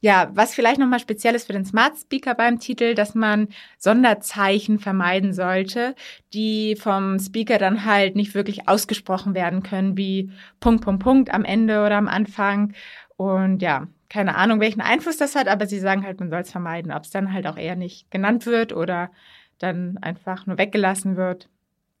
Ja, 0.00 0.30
was 0.32 0.54
vielleicht 0.54 0.78
nochmal 0.78 1.00
speziell 1.00 1.34
ist 1.34 1.48
für 1.48 1.52
den 1.52 1.64
Smart 1.64 1.96
Speaker 1.98 2.34
beim 2.34 2.60
Titel, 2.60 2.94
dass 2.94 3.16
man 3.16 3.48
Sonderzeichen 3.78 4.78
vermeiden 4.78 5.32
sollte, 5.32 5.96
die 6.32 6.76
vom 6.76 7.18
Speaker 7.18 7.58
dann 7.58 7.84
halt 7.84 8.14
nicht 8.14 8.34
wirklich 8.34 8.68
ausgesprochen 8.68 9.34
werden 9.34 9.64
können, 9.64 9.96
wie 9.96 10.30
Punkt, 10.60 10.84
Punkt, 10.84 11.02
Punkt 11.02 11.34
am 11.34 11.44
Ende 11.44 11.84
oder 11.84 11.96
am 11.96 12.06
Anfang. 12.06 12.74
Und 13.16 13.60
ja, 13.60 13.88
keine 14.08 14.36
Ahnung, 14.36 14.60
welchen 14.60 14.80
Einfluss 14.80 15.16
das 15.16 15.34
hat, 15.34 15.48
aber 15.48 15.66
sie 15.66 15.80
sagen 15.80 16.04
halt, 16.04 16.20
man 16.20 16.30
soll 16.30 16.40
es 16.40 16.52
vermeiden. 16.52 16.92
Ob 16.92 17.02
es 17.02 17.10
dann 17.10 17.32
halt 17.32 17.48
auch 17.48 17.56
eher 17.56 17.74
nicht 17.74 18.08
genannt 18.12 18.46
wird 18.46 18.72
oder 18.72 19.10
dann 19.58 19.98
einfach 20.00 20.46
nur 20.46 20.58
weggelassen 20.58 21.16
wird, 21.16 21.48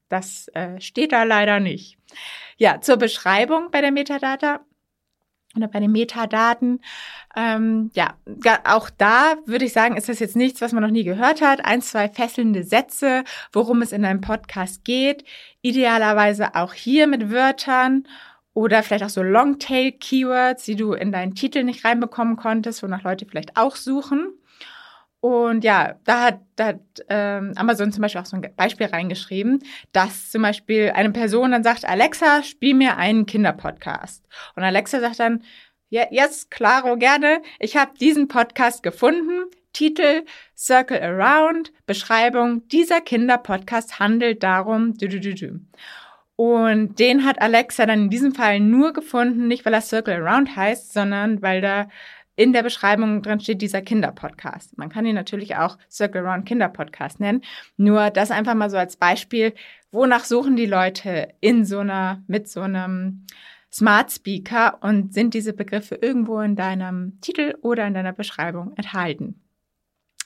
das 0.08 0.46
äh, 0.54 0.80
steht 0.80 1.10
da 1.10 1.24
leider 1.24 1.58
nicht. 1.58 1.98
Ja, 2.56 2.80
zur 2.80 2.96
Beschreibung 2.96 3.70
bei 3.72 3.80
der 3.80 3.92
Metadata 3.92 4.60
oder 5.56 5.68
bei 5.68 5.80
den 5.80 5.92
Metadaten. 5.92 6.80
Ähm, 7.36 7.90
ja, 7.94 8.14
auch 8.64 8.90
da 8.90 9.36
würde 9.46 9.64
ich 9.64 9.72
sagen, 9.72 9.96
ist 9.96 10.08
das 10.08 10.18
jetzt 10.18 10.36
nichts, 10.36 10.60
was 10.60 10.72
man 10.72 10.82
noch 10.82 10.90
nie 10.90 11.04
gehört 11.04 11.40
hat. 11.40 11.64
Ein, 11.64 11.82
zwei 11.82 12.08
fesselnde 12.08 12.64
Sätze, 12.64 13.24
worum 13.52 13.82
es 13.82 13.92
in 13.92 14.04
einem 14.04 14.20
Podcast 14.20 14.84
geht. 14.84 15.24
Idealerweise 15.62 16.54
auch 16.54 16.74
hier 16.74 17.06
mit 17.06 17.30
Wörtern 17.30 18.06
oder 18.54 18.82
vielleicht 18.82 19.04
auch 19.04 19.08
so 19.08 19.22
Longtail-Keywords, 19.22 20.64
die 20.64 20.76
du 20.76 20.92
in 20.92 21.12
deinen 21.12 21.34
Titel 21.34 21.62
nicht 21.62 21.84
reinbekommen 21.84 22.36
konntest, 22.36 22.82
wonach 22.82 23.02
Leute 23.02 23.26
vielleicht 23.26 23.56
auch 23.56 23.76
suchen. 23.76 24.32
Und 25.20 25.64
ja, 25.64 25.96
da 26.04 26.22
hat, 26.22 26.40
da 26.54 26.66
hat 26.66 26.80
ähm, 27.08 27.52
Amazon 27.56 27.90
zum 27.90 28.02
Beispiel 28.02 28.20
auch 28.20 28.26
so 28.26 28.36
ein 28.36 28.46
Beispiel 28.56 28.86
reingeschrieben, 28.86 29.64
dass 29.92 30.30
zum 30.30 30.42
Beispiel 30.42 30.92
eine 30.94 31.10
Person 31.10 31.50
dann 31.50 31.64
sagt, 31.64 31.84
Alexa, 31.84 32.44
spiel 32.44 32.74
mir 32.74 32.96
einen 32.96 33.26
Kinderpodcast. 33.26 34.24
Und 34.54 34.62
Alexa 34.62 35.00
sagt 35.00 35.18
dann, 35.18 35.42
ja, 35.90 36.04
yes, 36.10 36.50
claro, 36.50 36.96
gerne. 36.96 37.42
Ich 37.58 37.76
habe 37.76 37.98
diesen 37.98 38.28
Podcast 38.28 38.82
gefunden. 38.82 39.50
Titel 39.72 40.24
Circle 40.56 41.00
Around, 41.00 41.72
Beschreibung, 41.86 42.66
dieser 42.68 43.00
Kinderpodcast 43.00 43.98
handelt 43.98 44.42
darum, 44.42 44.94
du, 44.94 45.08
du, 45.08 45.20
du, 45.20 45.34
du. 45.34 45.60
Und 46.36 46.98
den 46.98 47.24
hat 47.24 47.40
Alexa 47.42 47.84
dann 47.84 48.04
in 48.04 48.10
diesem 48.10 48.34
Fall 48.34 48.60
nur 48.60 48.92
gefunden, 48.92 49.48
nicht 49.48 49.66
weil 49.66 49.74
er 49.74 49.80
Circle 49.80 50.14
Around 50.14 50.54
heißt, 50.54 50.92
sondern 50.92 51.42
weil 51.42 51.60
da 51.60 51.88
in 52.38 52.52
der 52.52 52.62
Beschreibung 52.62 53.20
drin 53.20 53.40
steht 53.40 53.60
dieser 53.60 53.82
Kinderpodcast. 53.82 54.78
Man 54.78 54.90
kann 54.90 55.04
ihn 55.04 55.16
natürlich 55.16 55.56
auch 55.56 55.76
Circle 55.90 56.24
Around 56.24 56.46
Kinderpodcast 56.46 57.18
nennen. 57.18 57.42
Nur 57.76 58.10
das 58.10 58.30
einfach 58.30 58.54
mal 58.54 58.70
so 58.70 58.76
als 58.76 58.96
Beispiel. 58.96 59.54
Wonach 59.90 60.24
suchen 60.24 60.54
die 60.54 60.66
Leute 60.66 61.34
in 61.40 61.64
so 61.64 61.80
einer, 61.80 62.22
mit 62.28 62.48
so 62.48 62.60
einem 62.60 63.26
Smart 63.72 64.12
Speaker 64.12 64.78
und 64.82 65.12
sind 65.12 65.34
diese 65.34 65.52
Begriffe 65.52 65.96
irgendwo 65.96 66.38
in 66.38 66.54
deinem 66.54 67.20
Titel 67.20 67.56
oder 67.60 67.88
in 67.88 67.94
deiner 67.94 68.12
Beschreibung 68.12 68.72
enthalten? 68.76 69.42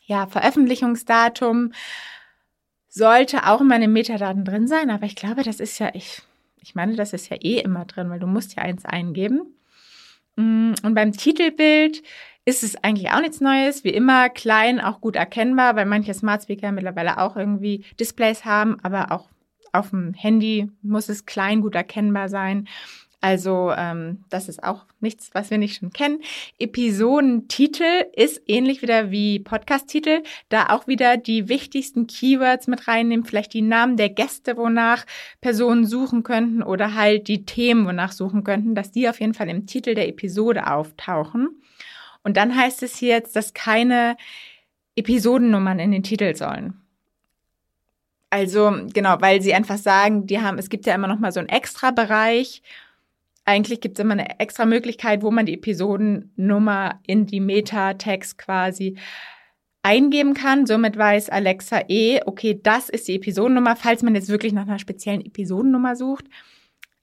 Ja, 0.04 0.26
Veröffentlichungsdatum 0.26 1.72
sollte 2.88 3.46
auch 3.46 3.62
in 3.62 3.68
meinen 3.68 3.90
Metadaten 3.90 4.44
drin 4.44 4.68
sein, 4.68 4.90
aber 4.90 5.06
ich 5.06 5.16
glaube, 5.16 5.44
das 5.44 5.60
ist 5.60 5.78
ja, 5.78 5.90
ich, 5.94 6.20
ich 6.56 6.74
meine, 6.74 6.94
das 6.94 7.14
ist 7.14 7.30
ja 7.30 7.38
eh 7.40 7.60
immer 7.60 7.86
drin, 7.86 8.10
weil 8.10 8.20
du 8.20 8.26
musst 8.26 8.54
ja 8.54 8.64
eins 8.64 8.84
eingeben. 8.84 9.54
Mm, 10.36 10.74
und 10.82 10.94
beim 10.94 11.12
Titelbild 11.12 12.02
ist 12.44 12.62
es 12.62 12.76
eigentlich 12.82 13.10
auch 13.10 13.20
nichts 13.20 13.40
Neues. 13.40 13.84
Wie 13.84 13.90
immer 13.90 14.28
klein, 14.28 14.80
auch 14.80 15.00
gut 15.00 15.16
erkennbar, 15.16 15.76
weil 15.76 15.86
manche 15.86 16.14
Smart 16.14 16.42
Speaker 16.42 16.72
mittlerweile 16.72 17.18
auch 17.18 17.36
irgendwie 17.36 17.84
Displays 18.00 18.44
haben, 18.44 18.78
aber 18.82 19.12
auch 19.12 19.28
auf 19.72 19.90
dem 19.90 20.12
Handy 20.14 20.70
muss 20.82 21.08
es 21.08 21.24
klein 21.24 21.62
gut 21.62 21.74
erkennbar 21.74 22.28
sein. 22.28 22.68
Also 23.22 23.72
ähm, 23.76 24.24
das 24.30 24.48
ist 24.48 24.64
auch 24.64 24.84
nichts, 24.98 25.30
was 25.32 25.50
wir 25.50 25.56
nicht 25.56 25.78
schon 25.78 25.92
kennen. 25.92 26.18
Episodentitel 26.58 28.04
ist 28.16 28.42
ähnlich 28.48 28.82
wieder 28.82 29.12
wie 29.12 29.38
Podcast-Titel, 29.38 30.24
da 30.48 30.70
auch 30.70 30.88
wieder 30.88 31.16
die 31.16 31.48
wichtigsten 31.48 32.08
Keywords 32.08 32.66
mit 32.66 32.88
reinnehmen, 32.88 33.24
vielleicht 33.24 33.54
die 33.54 33.62
Namen 33.62 33.96
der 33.96 34.08
Gäste, 34.08 34.56
wonach 34.56 35.06
Personen 35.40 35.86
suchen 35.86 36.24
könnten 36.24 36.64
oder 36.64 36.94
halt 36.94 37.28
die 37.28 37.44
Themen, 37.46 37.86
wonach 37.86 38.10
suchen 38.10 38.42
könnten, 38.42 38.74
dass 38.74 38.90
die 38.90 39.08
auf 39.08 39.20
jeden 39.20 39.34
Fall 39.34 39.48
im 39.48 39.66
Titel 39.66 39.94
der 39.94 40.08
Episode 40.08 40.66
auftauchen. 40.66 41.62
Und 42.24 42.36
dann 42.36 42.56
heißt 42.56 42.82
es 42.82 42.96
hier 42.96 43.10
jetzt, 43.10 43.36
dass 43.36 43.54
keine 43.54 44.16
Episodennummern 44.96 45.78
in 45.78 45.92
den 45.92 46.02
Titel 46.02 46.34
sollen. 46.34 46.82
Also 48.30 48.72
genau, 48.92 49.20
weil 49.20 49.42
sie 49.42 49.54
einfach 49.54 49.76
sagen, 49.76 50.26
die 50.26 50.40
haben, 50.40 50.58
es 50.58 50.70
gibt 50.70 50.86
ja 50.86 50.94
immer 50.94 51.06
noch 51.06 51.18
mal 51.20 51.30
so 51.32 51.38
einen 51.38 51.50
extra 51.50 51.92
Bereich 51.92 52.62
eigentlich 53.44 53.80
gibt 53.80 53.98
es 53.98 54.04
immer 54.04 54.12
eine 54.12 54.38
extra 54.40 54.64
Möglichkeit, 54.66 55.22
wo 55.22 55.30
man 55.30 55.46
die 55.46 55.54
Episodennummer 55.54 57.00
in 57.06 57.26
die 57.26 57.40
Meta-Text 57.40 58.38
quasi 58.38 58.96
eingeben 59.82 60.34
kann. 60.34 60.66
Somit 60.66 60.96
weiß 60.96 61.28
Alexa 61.28 61.82
eh, 61.88 62.20
okay, 62.24 62.60
das 62.62 62.88
ist 62.88 63.08
die 63.08 63.16
Episodennummer, 63.16 63.76
falls 63.76 64.02
man 64.02 64.14
jetzt 64.14 64.28
wirklich 64.28 64.52
nach 64.52 64.66
einer 64.66 64.78
speziellen 64.78 65.24
Episodennummer 65.24 65.96
sucht. 65.96 66.26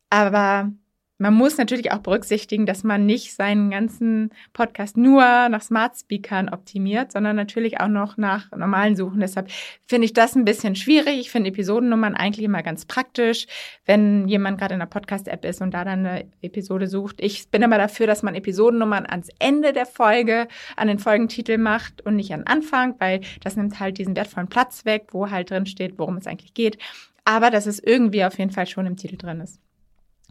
Aber 0.10 0.72
man 1.20 1.34
muss 1.34 1.58
natürlich 1.58 1.92
auch 1.92 2.00
berücksichtigen, 2.00 2.66
dass 2.66 2.86
man 2.86 3.06
nicht 3.06 3.34
seinen 3.34 3.70
ganzen 3.70 4.32
Podcast 4.54 4.96
nur 4.96 5.22
nach 5.50 5.62
Smart 5.62 5.98
Speakern 5.98 6.48
optimiert, 6.48 7.12
sondern 7.12 7.36
natürlich 7.36 7.82
auch 7.82 7.90
noch 7.90 8.16
nach 8.16 8.50
normalen 8.52 8.96
Suchen. 8.96 9.20
Deshalb 9.20 9.52
finde 9.86 10.06
ich 10.06 10.14
das 10.14 10.36
ein 10.36 10.46
bisschen 10.46 10.78
schwierig. 10.78 11.20
Ich 11.20 11.30
finde 11.30 11.50
Episodennummern 11.50 12.16
eigentlich 12.16 12.46
immer 12.46 12.64
ganz 12.64 12.86
praktisch, 12.86 13.48
wenn 13.86 14.30
jemand 14.30 14.60
gerade 14.60 14.76
in 14.76 14.82
einer 14.82 14.90
Podcast-App 14.90 15.44
ist 15.44 15.62
und 15.62 15.74
da 15.74 15.84
dann 15.84 16.06
eine 16.06 16.26
Episode 16.42 16.88
sucht. 16.88 17.18
Ich 17.20 17.50
bin 17.50 17.62
immer 17.64 17.78
dafür, 17.78 18.08
dass 18.08 18.24
man 18.24 18.34
Episodennummern 18.34 19.06
ans 19.06 19.28
Ende 19.40 19.74
der 19.74 19.86
Folge, 19.86 20.48
an 20.78 20.88
den 20.88 21.00
Folgentitel 21.00 21.58
macht 21.58 22.00
und 22.06 22.16
nicht 22.16 22.34
an 22.34 22.44
Anfang, 22.44 22.96
weil 23.00 23.20
das 23.44 23.58
nimmt 23.58 23.78
halt 23.82 23.98
diesen 23.98 24.16
wertvollen 24.16 24.48
Platz 24.48 24.86
weg, 24.86 25.08
wo 25.12 25.30
halt 25.30 25.52
drin 25.52 25.66
steht, 25.66 26.00
worum 26.00 26.16
es 26.16 26.28
eigentlich 26.28 26.54
geht. 26.54 26.78
Aber 27.26 27.52
dass 27.52 27.66
es 27.66 27.84
irgendwie 27.84 28.24
auf 28.24 28.40
jeden 28.40 28.52
Fall 28.52 28.68
schon 28.68 28.86
im 28.86 28.96
Titel 28.96 29.18
drin 29.18 29.42
ist. 29.42 29.60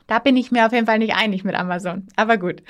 Da 0.09 0.19
bin 0.19 0.37
ich 0.37 0.51
mir 0.51 0.67
auf 0.67 0.73
jeden 0.73 0.87
Fall 0.87 0.99
nicht 0.99 1.15
einig 1.15 1.45
mit 1.45 1.55
Amazon. 1.55 2.09
Aber 2.17 2.37
gut. 2.39 2.63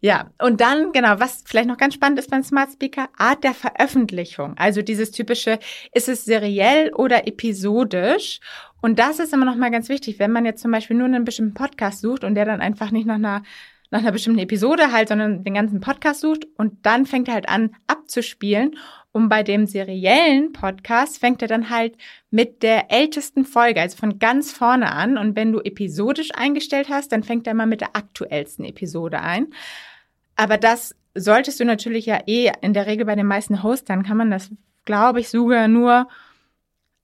Ja, 0.00 0.30
und 0.42 0.60
dann, 0.60 0.92
genau, 0.92 1.18
was 1.18 1.44
vielleicht 1.46 1.68
noch 1.68 1.78
ganz 1.78 1.94
spannend 1.94 2.18
ist 2.18 2.30
beim 2.30 2.42
Smart 2.42 2.72
Speaker, 2.72 3.08
Art 3.16 3.42
der 3.42 3.54
Veröffentlichung. 3.54 4.54
Also 4.58 4.82
dieses 4.82 5.12
typische, 5.12 5.58
ist 5.94 6.08
es 6.08 6.24
seriell 6.26 6.92
oder 6.92 7.26
episodisch? 7.26 8.40
Und 8.82 8.98
das 8.98 9.18
ist 9.18 9.32
immer 9.32 9.46
noch 9.46 9.56
mal 9.56 9.70
ganz 9.70 9.88
wichtig, 9.88 10.18
wenn 10.18 10.30
man 10.30 10.44
jetzt 10.44 10.60
zum 10.60 10.72
Beispiel 10.72 10.96
nur 10.96 11.06
einen 11.06 11.24
bestimmten 11.24 11.54
Podcast 11.54 12.02
sucht 12.02 12.24
und 12.24 12.34
der 12.34 12.44
dann 12.44 12.60
einfach 12.60 12.90
nicht 12.90 13.06
nach 13.06 13.14
einer 13.14 13.44
nach 13.90 14.00
einer 14.00 14.12
bestimmten 14.12 14.40
Episode 14.40 14.90
halt, 14.90 15.08
sondern 15.08 15.44
den 15.44 15.54
ganzen 15.54 15.80
Podcast 15.80 16.20
sucht 16.20 16.48
und 16.56 16.84
dann 16.84 17.06
fängt 17.06 17.28
er 17.28 17.34
halt 17.34 17.48
an 17.48 17.76
abzuspielen 17.86 18.76
und 19.14 19.28
bei 19.28 19.44
dem 19.44 19.66
seriellen 19.68 20.52
Podcast 20.52 21.20
fängt 21.20 21.40
er 21.40 21.46
dann 21.46 21.70
halt 21.70 21.96
mit 22.32 22.64
der 22.64 22.90
ältesten 22.90 23.44
Folge, 23.44 23.80
also 23.80 23.96
von 23.96 24.18
ganz 24.18 24.50
vorne 24.50 24.90
an. 24.90 25.16
Und 25.16 25.36
wenn 25.36 25.52
du 25.52 25.60
episodisch 25.60 26.30
eingestellt 26.34 26.88
hast, 26.88 27.12
dann 27.12 27.22
fängt 27.22 27.46
er 27.46 27.54
mal 27.54 27.66
mit 27.66 27.80
der 27.80 27.94
aktuellsten 27.94 28.64
Episode 28.64 29.20
ein. 29.20 29.46
Aber 30.34 30.58
das 30.58 30.96
solltest 31.14 31.60
du 31.60 31.64
natürlich 31.64 32.06
ja 32.06 32.22
eh 32.26 32.50
in 32.60 32.74
der 32.74 32.86
Regel 32.86 33.06
bei 33.06 33.14
den 33.14 33.28
meisten 33.28 33.62
Hostern 33.62 34.02
kann 34.02 34.16
man 34.16 34.32
das, 34.32 34.50
glaube 34.84 35.20
ich, 35.20 35.28
sogar 35.28 35.68
nur 35.68 36.08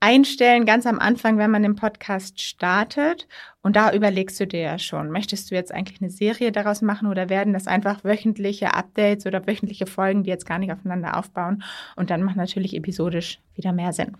einstellen, 0.00 0.64
ganz 0.64 0.86
am 0.86 0.98
Anfang, 0.98 1.36
wenn 1.36 1.50
man 1.50 1.62
den 1.62 1.76
Podcast 1.76 2.40
startet. 2.40 3.28
Und 3.62 3.76
da 3.76 3.92
überlegst 3.92 4.40
du 4.40 4.46
dir 4.46 4.60
ja 4.60 4.78
schon, 4.78 5.10
möchtest 5.10 5.50
du 5.50 5.54
jetzt 5.54 5.72
eigentlich 5.72 6.00
eine 6.00 6.10
Serie 6.10 6.50
daraus 6.50 6.80
machen 6.80 7.08
oder 7.08 7.28
werden 7.28 7.52
das 7.52 7.66
einfach 7.66 8.02
wöchentliche 8.02 8.74
Updates 8.74 9.26
oder 9.26 9.46
wöchentliche 9.46 9.86
Folgen, 9.86 10.24
die 10.24 10.30
jetzt 10.30 10.46
gar 10.46 10.58
nicht 10.58 10.72
aufeinander 10.72 11.18
aufbauen? 11.18 11.62
Und 11.96 12.10
dann 12.10 12.22
macht 12.22 12.36
natürlich 12.36 12.74
episodisch 12.74 13.38
wieder 13.54 13.72
mehr 13.72 13.92
Sinn. 13.92 14.16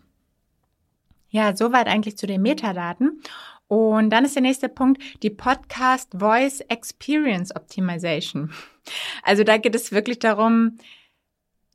Ja, 1.31 1.57
soweit 1.57 1.87
eigentlich 1.87 2.19
zu 2.19 2.27
den 2.27 2.43
Metadaten. 2.43 3.23
Und 3.67 4.11
dann 4.11 4.25
ist 4.25 4.35
der 4.35 4.43
nächste 4.43 4.69
Punkt 4.69 5.01
die 5.23 5.31
Podcast 5.31 6.13
Voice 6.19 6.61
Experience 6.61 7.55
Optimization. 7.55 8.53
Also 9.23 9.45
da 9.45 9.59
geht 9.59 9.77
es 9.77 9.93
wirklich 9.93 10.19
darum, 10.19 10.77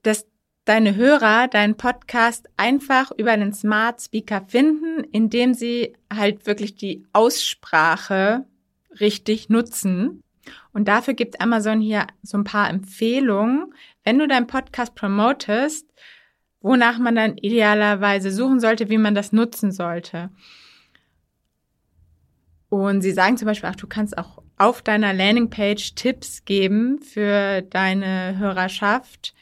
dass 0.04 0.28
deine 0.66 0.96
Hörer 0.96 1.48
deinen 1.48 1.78
Podcast 1.78 2.50
einfach 2.58 3.12
über 3.18 3.32
einen 3.32 3.54
Smart 3.54 4.02
Speaker 4.02 4.42
finden, 4.48 5.04
indem 5.12 5.54
sie 5.54 5.94
halt 6.12 6.48
wirklich 6.48 6.76
die 6.76 7.06
Aussprache 7.14 8.46
richtig 9.00 9.50
nutzen. 9.50 10.22
Und 10.74 10.88
dafür 10.88 11.14
gibt 11.14 11.40
Amazon 11.40 11.80
hier 11.82 12.08
so 12.22 12.38
ein 12.38 12.44
paar 12.44 12.70
Empfehlungen. 12.70 13.74
Wenn 14.04 14.20
du 14.20 14.28
deinen 14.28 14.48
Podcast 14.48 14.96
promotest, 14.96 15.88
wonach 16.62 16.98
man 16.98 17.16
dann 17.16 17.38
idealerweise 17.38 18.32
suchen 18.32 18.60
sollte, 18.60 18.90
wie 18.90 18.98
man 18.98 19.16
das 19.16 19.32
nutzen 19.32 19.72
sollte. 19.72 20.30
Und 22.70 23.02
sie 23.02 23.12
sagen 23.12 23.38
zum 23.38 23.46
Beispiel, 23.46 23.70
ach, 23.70 23.76
du 23.76 23.88
kannst 23.88 24.18
auch 24.18 24.42
auf 24.58 24.82
deiner 24.82 25.14
Landingpage 25.14 25.94
Tipps 25.96 26.44
geben 26.46 27.00
für 27.02 27.62
deine 27.62 28.38
Hörerschaft, 28.38 29.34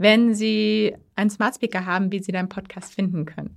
wenn 0.00 0.34
sie 0.34 0.96
einen 1.14 1.28
Smart 1.28 1.56
Speaker 1.56 1.84
haben, 1.84 2.10
wie 2.10 2.22
sie 2.22 2.32
deinen 2.32 2.48
Podcast 2.48 2.94
finden 2.94 3.26
können. 3.26 3.54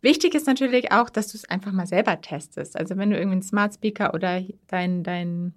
Wichtig 0.00 0.36
ist 0.36 0.46
natürlich 0.46 0.92
auch, 0.92 1.10
dass 1.10 1.32
du 1.32 1.38
es 1.38 1.44
einfach 1.44 1.72
mal 1.72 1.88
selber 1.88 2.20
testest. 2.20 2.76
Also 2.76 2.96
wenn 2.96 3.10
du 3.10 3.16
irgendwie 3.16 3.32
einen 3.32 3.42
Smart 3.42 3.74
Speaker 3.74 4.14
oder 4.14 4.40
dein, 4.68 5.02
dein 5.02 5.54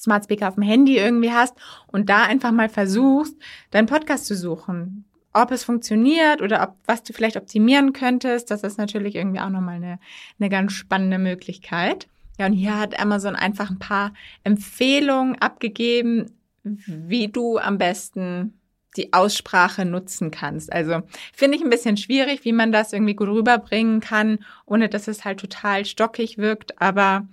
Smart 0.00 0.24
Speaker 0.24 0.48
auf 0.48 0.54
dem 0.54 0.62
Handy 0.62 0.96
irgendwie 0.96 1.30
hast 1.30 1.54
und 1.86 2.08
da 2.08 2.22
einfach 2.22 2.52
mal 2.52 2.70
versuchst, 2.70 3.36
deinen 3.70 3.86
Podcast 3.86 4.24
zu 4.24 4.34
suchen. 4.34 5.04
Ob 5.34 5.50
es 5.50 5.62
funktioniert 5.62 6.40
oder 6.40 6.62
ob, 6.62 6.76
was 6.86 7.02
du 7.02 7.12
vielleicht 7.12 7.36
optimieren 7.36 7.92
könntest, 7.92 8.50
das 8.50 8.62
ist 8.62 8.78
natürlich 8.78 9.14
irgendwie 9.14 9.40
auch 9.40 9.50
nochmal 9.50 9.76
eine, 9.76 9.98
eine 10.40 10.48
ganz 10.48 10.72
spannende 10.72 11.18
Möglichkeit. 11.18 12.08
Ja, 12.38 12.46
und 12.46 12.54
hier 12.54 12.78
hat 12.80 12.98
Amazon 12.98 13.36
einfach 13.36 13.70
ein 13.70 13.78
paar 13.78 14.14
Empfehlungen 14.42 15.36
abgegeben, 15.36 16.30
wie 16.64 17.28
du 17.28 17.58
am 17.58 17.78
besten 17.78 18.58
die 18.96 19.12
Aussprache 19.12 19.84
nutzen 19.84 20.30
kannst. 20.30 20.72
Also 20.72 21.02
finde 21.32 21.56
ich 21.56 21.64
ein 21.64 21.70
bisschen 21.70 21.96
schwierig, 21.96 22.44
wie 22.44 22.52
man 22.52 22.72
das 22.72 22.92
irgendwie 22.92 23.14
gut 23.14 23.28
rüberbringen 23.28 24.00
kann, 24.00 24.38
ohne 24.66 24.88
dass 24.88 25.08
es 25.08 25.24
halt 25.24 25.40
total 25.40 25.84
stockig 25.84 26.38
wirkt. 26.38 26.80
Aber 26.80 27.28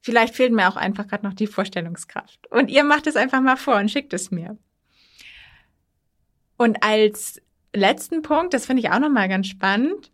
vielleicht 0.00 0.34
fehlt 0.34 0.52
mir 0.52 0.68
auch 0.68 0.76
einfach 0.76 1.08
gerade 1.08 1.26
noch 1.26 1.34
die 1.34 1.46
Vorstellungskraft. 1.46 2.50
Und 2.50 2.70
ihr 2.70 2.84
macht 2.84 3.06
es 3.06 3.16
einfach 3.16 3.40
mal 3.40 3.56
vor 3.56 3.76
und 3.76 3.90
schickt 3.90 4.12
es 4.12 4.30
mir. 4.30 4.58
Und 6.58 6.82
als 6.82 7.40
letzten 7.74 8.22
Punkt, 8.22 8.54
das 8.54 8.66
finde 8.66 8.80
ich 8.80 8.90
auch 8.90 8.98
nochmal 8.98 9.28
ganz 9.28 9.46
spannend, 9.46 10.10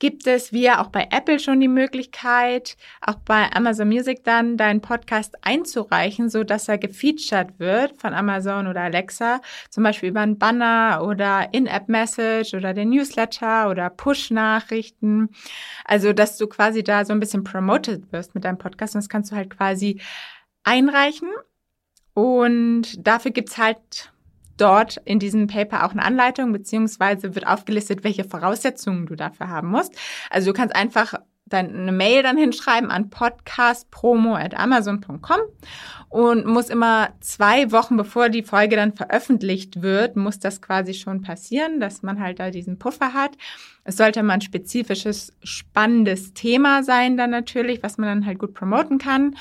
gibt 0.00 0.26
es, 0.26 0.52
wie 0.52 0.70
auch 0.70 0.88
bei 0.88 1.08
Apple 1.10 1.38
schon 1.38 1.60
die 1.60 1.68
Möglichkeit, 1.68 2.76
auch 3.00 3.16
bei 3.24 3.50
Amazon 3.54 3.88
Music 3.88 4.24
dann 4.24 4.56
deinen 4.56 4.80
Podcast 4.80 5.36
einzureichen, 5.42 6.28
so 6.28 6.44
dass 6.44 6.68
er 6.68 6.78
gefeatured 6.78 7.58
wird 7.58 8.00
von 8.00 8.12
Amazon 8.12 8.66
oder 8.66 8.82
Alexa, 8.82 9.40
zum 9.70 9.84
Beispiel 9.84 10.10
über 10.10 10.20
einen 10.20 10.38
Banner 10.38 11.02
oder 11.04 11.48
In-App-Message 11.52 12.54
oder 12.54 12.74
den 12.74 12.90
Newsletter 12.90 13.70
oder 13.70 13.90
Push-Nachrichten. 13.90 15.30
Also, 15.84 16.12
dass 16.12 16.36
du 16.38 16.46
quasi 16.46 16.82
da 16.82 17.04
so 17.04 17.12
ein 17.12 17.20
bisschen 17.20 17.44
promoted 17.44 18.12
wirst 18.12 18.34
mit 18.34 18.44
deinem 18.44 18.58
Podcast 18.58 18.94
und 18.94 19.02
das 19.02 19.08
kannst 19.08 19.32
du 19.32 19.36
halt 19.36 19.50
quasi 19.50 20.00
einreichen. 20.64 21.30
Und 22.14 23.06
dafür 23.06 23.32
gibt's 23.32 23.58
halt 23.58 24.12
dort 24.56 25.00
in 25.04 25.18
diesem 25.18 25.46
Paper 25.46 25.84
auch 25.84 25.92
eine 25.92 26.04
Anleitung, 26.04 26.52
beziehungsweise 26.52 27.34
wird 27.34 27.46
aufgelistet, 27.46 28.04
welche 28.04 28.24
Voraussetzungen 28.24 29.06
du 29.06 29.16
dafür 29.16 29.48
haben 29.48 29.68
musst. 29.68 29.94
Also 30.30 30.52
du 30.52 30.56
kannst 30.56 30.74
einfach 30.74 31.14
deine 31.46 31.92
Mail 31.92 32.22
dann 32.22 32.38
hinschreiben 32.38 32.90
an 32.90 33.10
podcastpromo@amazon.com 33.10 35.40
und 36.08 36.46
muss 36.46 36.70
immer 36.70 37.10
zwei 37.20 37.70
Wochen 37.70 37.96
bevor 37.96 38.30
die 38.30 38.42
Folge 38.42 38.76
dann 38.76 38.94
veröffentlicht 38.94 39.82
wird, 39.82 40.16
muss 40.16 40.38
das 40.38 40.62
quasi 40.62 40.94
schon 40.94 41.20
passieren, 41.22 41.80
dass 41.80 42.02
man 42.02 42.20
halt 42.20 42.40
da 42.40 42.50
diesen 42.50 42.78
Puffer 42.78 43.12
hat. 43.12 43.32
Es 43.84 43.98
sollte 43.98 44.22
mal 44.22 44.34
ein 44.34 44.40
spezifisches, 44.40 45.32
spannendes 45.42 46.32
Thema 46.32 46.82
sein 46.82 47.16
dann 47.16 47.30
natürlich, 47.30 47.82
was 47.82 47.98
man 47.98 48.08
dann 48.08 48.26
halt 48.26 48.38
gut 48.38 48.54
promoten 48.54 48.98
kann. 48.98 49.36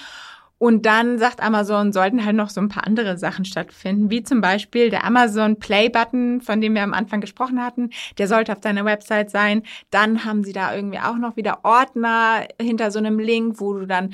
Und 0.63 0.85
dann 0.85 1.17
sagt 1.17 1.43
Amazon, 1.43 1.91
sollten 1.91 2.23
halt 2.23 2.37
noch 2.37 2.49
so 2.49 2.61
ein 2.61 2.69
paar 2.69 2.87
andere 2.87 3.17
Sachen 3.17 3.43
stattfinden, 3.43 4.09
wie 4.09 4.23
zum 4.23 4.39
Beispiel 4.39 4.89
der 4.89 5.03
Amazon 5.03 5.59
Play-Button, 5.59 6.39
von 6.39 6.61
dem 6.61 6.73
wir 6.73 6.83
am 6.83 6.93
Anfang 6.93 7.19
gesprochen 7.19 7.61
hatten. 7.61 7.89
Der 8.17 8.29
sollte 8.29 8.53
auf 8.53 8.61
deiner 8.61 8.85
Website 8.85 9.29
sein. 9.29 9.63
Dann 9.89 10.23
haben 10.23 10.45
sie 10.45 10.53
da 10.53 10.73
irgendwie 10.73 10.99
auch 10.99 11.17
noch 11.17 11.35
wieder 11.35 11.65
Ordner 11.65 12.47
hinter 12.61 12.91
so 12.91 12.99
einem 12.99 13.19
Link, 13.19 13.59
wo 13.59 13.73
du 13.73 13.85
dann 13.85 14.13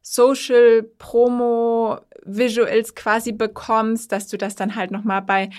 Social 0.00 0.84
Promo 0.96 1.98
Visuals 2.24 2.94
quasi 2.94 3.32
bekommst, 3.32 4.10
dass 4.10 4.26
du 4.26 4.38
das 4.38 4.56
dann 4.56 4.76
halt 4.76 4.92
nochmal 4.92 5.20
bei 5.20 5.50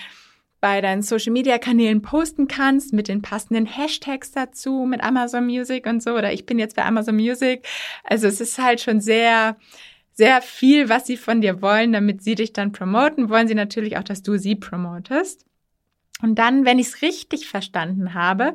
bei 0.60 0.80
deinen 0.80 1.02
Social 1.02 1.32
Media 1.32 1.58
Kanälen 1.58 2.02
posten 2.02 2.46
kannst 2.46 2.92
mit 2.92 3.08
den 3.08 3.20
passenden 3.20 3.66
Hashtags 3.66 4.30
dazu, 4.30 4.86
mit 4.88 5.02
Amazon 5.02 5.44
Music 5.44 5.86
und 5.86 6.00
so. 6.02 6.14
Oder 6.14 6.32
ich 6.32 6.46
bin 6.46 6.58
jetzt 6.60 6.76
bei 6.76 6.84
Amazon 6.84 7.16
Music. 7.16 7.66
Also 8.04 8.28
es 8.28 8.40
ist 8.40 8.58
halt 8.58 8.80
schon 8.80 9.00
sehr, 9.00 9.56
sehr 10.12 10.42
viel, 10.42 10.88
was 10.88 11.06
sie 11.06 11.16
von 11.16 11.40
dir 11.40 11.62
wollen, 11.62 11.92
damit 11.92 12.22
sie 12.22 12.34
dich 12.34 12.52
dann 12.52 12.72
promoten, 12.72 13.28
wollen 13.28 13.48
sie 13.48 13.54
natürlich 13.54 13.96
auch, 13.96 14.04
dass 14.04 14.22
du 14.22 14.36
sie 14.38 14.56
promotest. 14.56 15.46
Und 16.22 16.38
dann, 16.38 16.64
wenn 16.64 16.78
ich 16.78 16.88
es 16.88 17.02
richtig 17.02 17.48
verstanden 17.48 18.14
habe, 18.14 18.54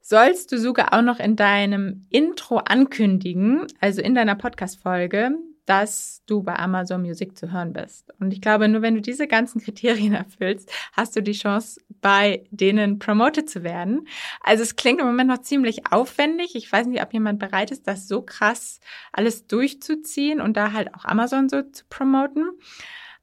sollst 0.00 0.52
du 0.52 0.58
sogar 0.58 0.94
auch 0.94 1.02
noch 1.02 1.18
in 1.18 1.36
deinem 1.36 2.06
Intro 2.10 2.58
ankündigen, 2.58 3.66
also 3.80 4.00
in 4.00 4.14
deiner 4.14 4.36
Podcast-Folge, 4.36 5.32
dass 5.68 6.22
du 6.24 6.42
bei 6.42 6.58
Amazon 6.58 7.02
Music 7.02 7.36
zu 7.36 7.52
hören 7.52 7.74
bist. 7.74 8.10
Und 8.18 8.32
ich 8.32 8.40
glaube, 8.40 8.68
nur 8.68 8.80
wenn 8.80 8.94
du 8.94 9.02
diese 9.02 9.28
ganzen 9.28 9.60
Kriterien 9.60 10.14
erfüllst, 10.14 10.72
hast 10.92 11.14
du 11.14 11.22
die 11.22 11.32
Chance, 11.32 11.78
bei 12.00 12.44
denen 12.50 12.98
promoted 12.98 13.50
zu 13.50 13.64
werden. 13.64 14.08
Also 14.40 14.62
es 14.62 14.76
klingt 14.76 14.98
im 15.00 15.06
Moment 15.06 15.28
noch 15.28 15.42
ziemlich 15.42 15.92
aufwendig. 15.92 16.54
Ich 16.54 16.72
weiß 16.72 16.86
nicht, 16.86 17.02
ob 17.02 17.12
jemand 17.12 17.38
bereit 17.38 17.70
ist, 17.70 17.86
das 17.86 18.08
so 18.08 18.22
krass 18.22 18.80
alles 19.12 19.46
durchzuziehen 19.46 20.40
und 20.40 20.56
da 20.56 20.72
halt 20.72 20.94
auch 20.94 21.04
Amazon 21.04 21.50
so 21.50 21.60
zu 21.60 21.84
promoten. 21.90 22.48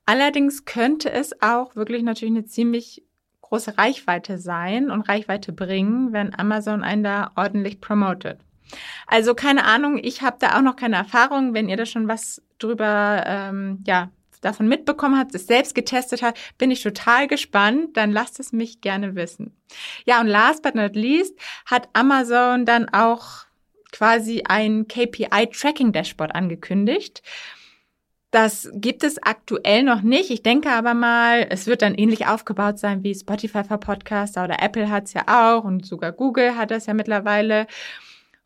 Allerdings 0.06 0.66
könnte 0.66 1.12
es 1.12 1.42
auch 1.42 1.76
wirklich 1.76 2.04
natürlich 2.04 2.36
eine 2.36 2.46
ziemlich 2.46 3.04
große 3.42 3.76
Reichweite 3.76 4.38
sein 4.38 4.92
und 4.92 5.02
Reichweite 5.02 5.52
bringen, 5.52 6.14
wenn 6.14 6.38
Amazon 6.38 6.84
einen 6.84 7.04
da 7.04 7.32
ordentlich 7.36 7.82
promotet. 7.82 8.45
Also 9.08 9.36
keine 9.36 9.66
Ahnung, 9.66 10.00
ich 10.02 10.22
habe 10.22 10.38
da 10.40 10.58
auch 10.58 10.62
noch 10.62 10.76
keine 10.76 10.96
Erfahrung. 10.96 11.54
Wenn 11.54 11.70
ihr 11.70 11.78
da 11.78 11.86
schon 11.86 12.08
was 12.08 12.42
drüber, 12.58 13.24
ähm, 13.26 13.84
ja, 13.86 14.10
davon 14.42 14.68
mitbekommen 14.68 15.18
habt, 15.18 15.34
es 15.36 15.48
selbst 15.48 15.76
getestet 15.76 16.22
hat, 16.22 16.38
bin 16.58 16.72
ich 16.72 16.84
total 16.84 17.28
gespannt. 17.28 17.98
Dann 17.98 18.12
lasst 18.12 18.40
es 18.40 18.54
mich 18.54 18.82
gerne 18.82 19.16
wissen. 19.16 19.56
Ja, 20.06 20.22
und 20.22 20.28
last 20.28 20.62
but 20.62 20.76
not 20.76 20.96
least 20.96 21.36
hat 21.66 21.90
Amazon 21.94 22.66
dann 22.66 22.88
auch 22.90 23.46
quasi 23.92 24.44
ein 24.48 24.88
KPI-Tracking-Dashboard 24.88 26.36
angekündigt. 26.36 27.24
Das 28.32 28.70
gibt 28.74 29.06
es 29.06 29.18
aktuell 29.24 29.84
noch 29.84 30.02
nicht. 30.02 30.30
Ich 30.30 30.44
denke 30.44 30.70
aber 30.70 30.94
mal, 30.94 31.48
es 31.50 31.68
wird 31.68 31.82
dann 31.82 31.96
ähnlich 31.96 32.28
aufgebaut 32.28 32.78
sein 32.80 33.02
wie 33.02 33.16
Spotify 33.16 33.64
für 33.64 33.78
Podcaster 33.78 34.44
oder 34.44 34.62
Apple 34.62 34.90
hat 34.90 35.06
es 35.06 35.14
ja 35.14 35.24
auch 35.28 35.64
und 35.64 35.86
sogar 35.86 36.12
Google 36.12 36.58
hat 36.58 36.72
das 36.72 36.86
ja 36.86 36.94
mittlerweile. 36.94 37.66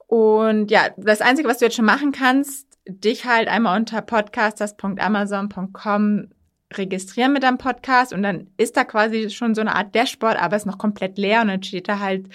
Und 0.09 0.69
ja, 0.71 0.89
das 0.97 1.21
Einzige, 1.21 1.47
was 1.47 1.59
du 1.59 1.65
jetzt 1.65 1.75
schon 1.75 1.85
machen 1.85 2.11
kannst, 2.11 2.67
dich 2.87 3.25
halt 3.25 3.47
einmal 3.47 3.79
unter 3.79 4.01
podcasters.amazon.com 4.01 6.29
registrieren 6.73 7.31
mit 7.31 7.43
deinem 7.43 7.59
Podcast 7.59 8.11
und 8.11 8.23
dann 8.23 8.47
ist 8.57 8.75
da 8.75 8.85
quasi 8.85 9.29
schon 9.29 9.53
so 9.53 9.61
eine 9.61 9.75
Art 9.75 9.93
Dashboard, 9.93 10.41
aber 10.41 10.55
ist 10.55 10.65
noch 10.65 10.79
komplett 10.79 11.19
leer 11.19 11.41
und 11.41 11.49
dann 11.49 11.61
steht 11.61 11.87
da 11.87 11.99
halt, 11.99 12.27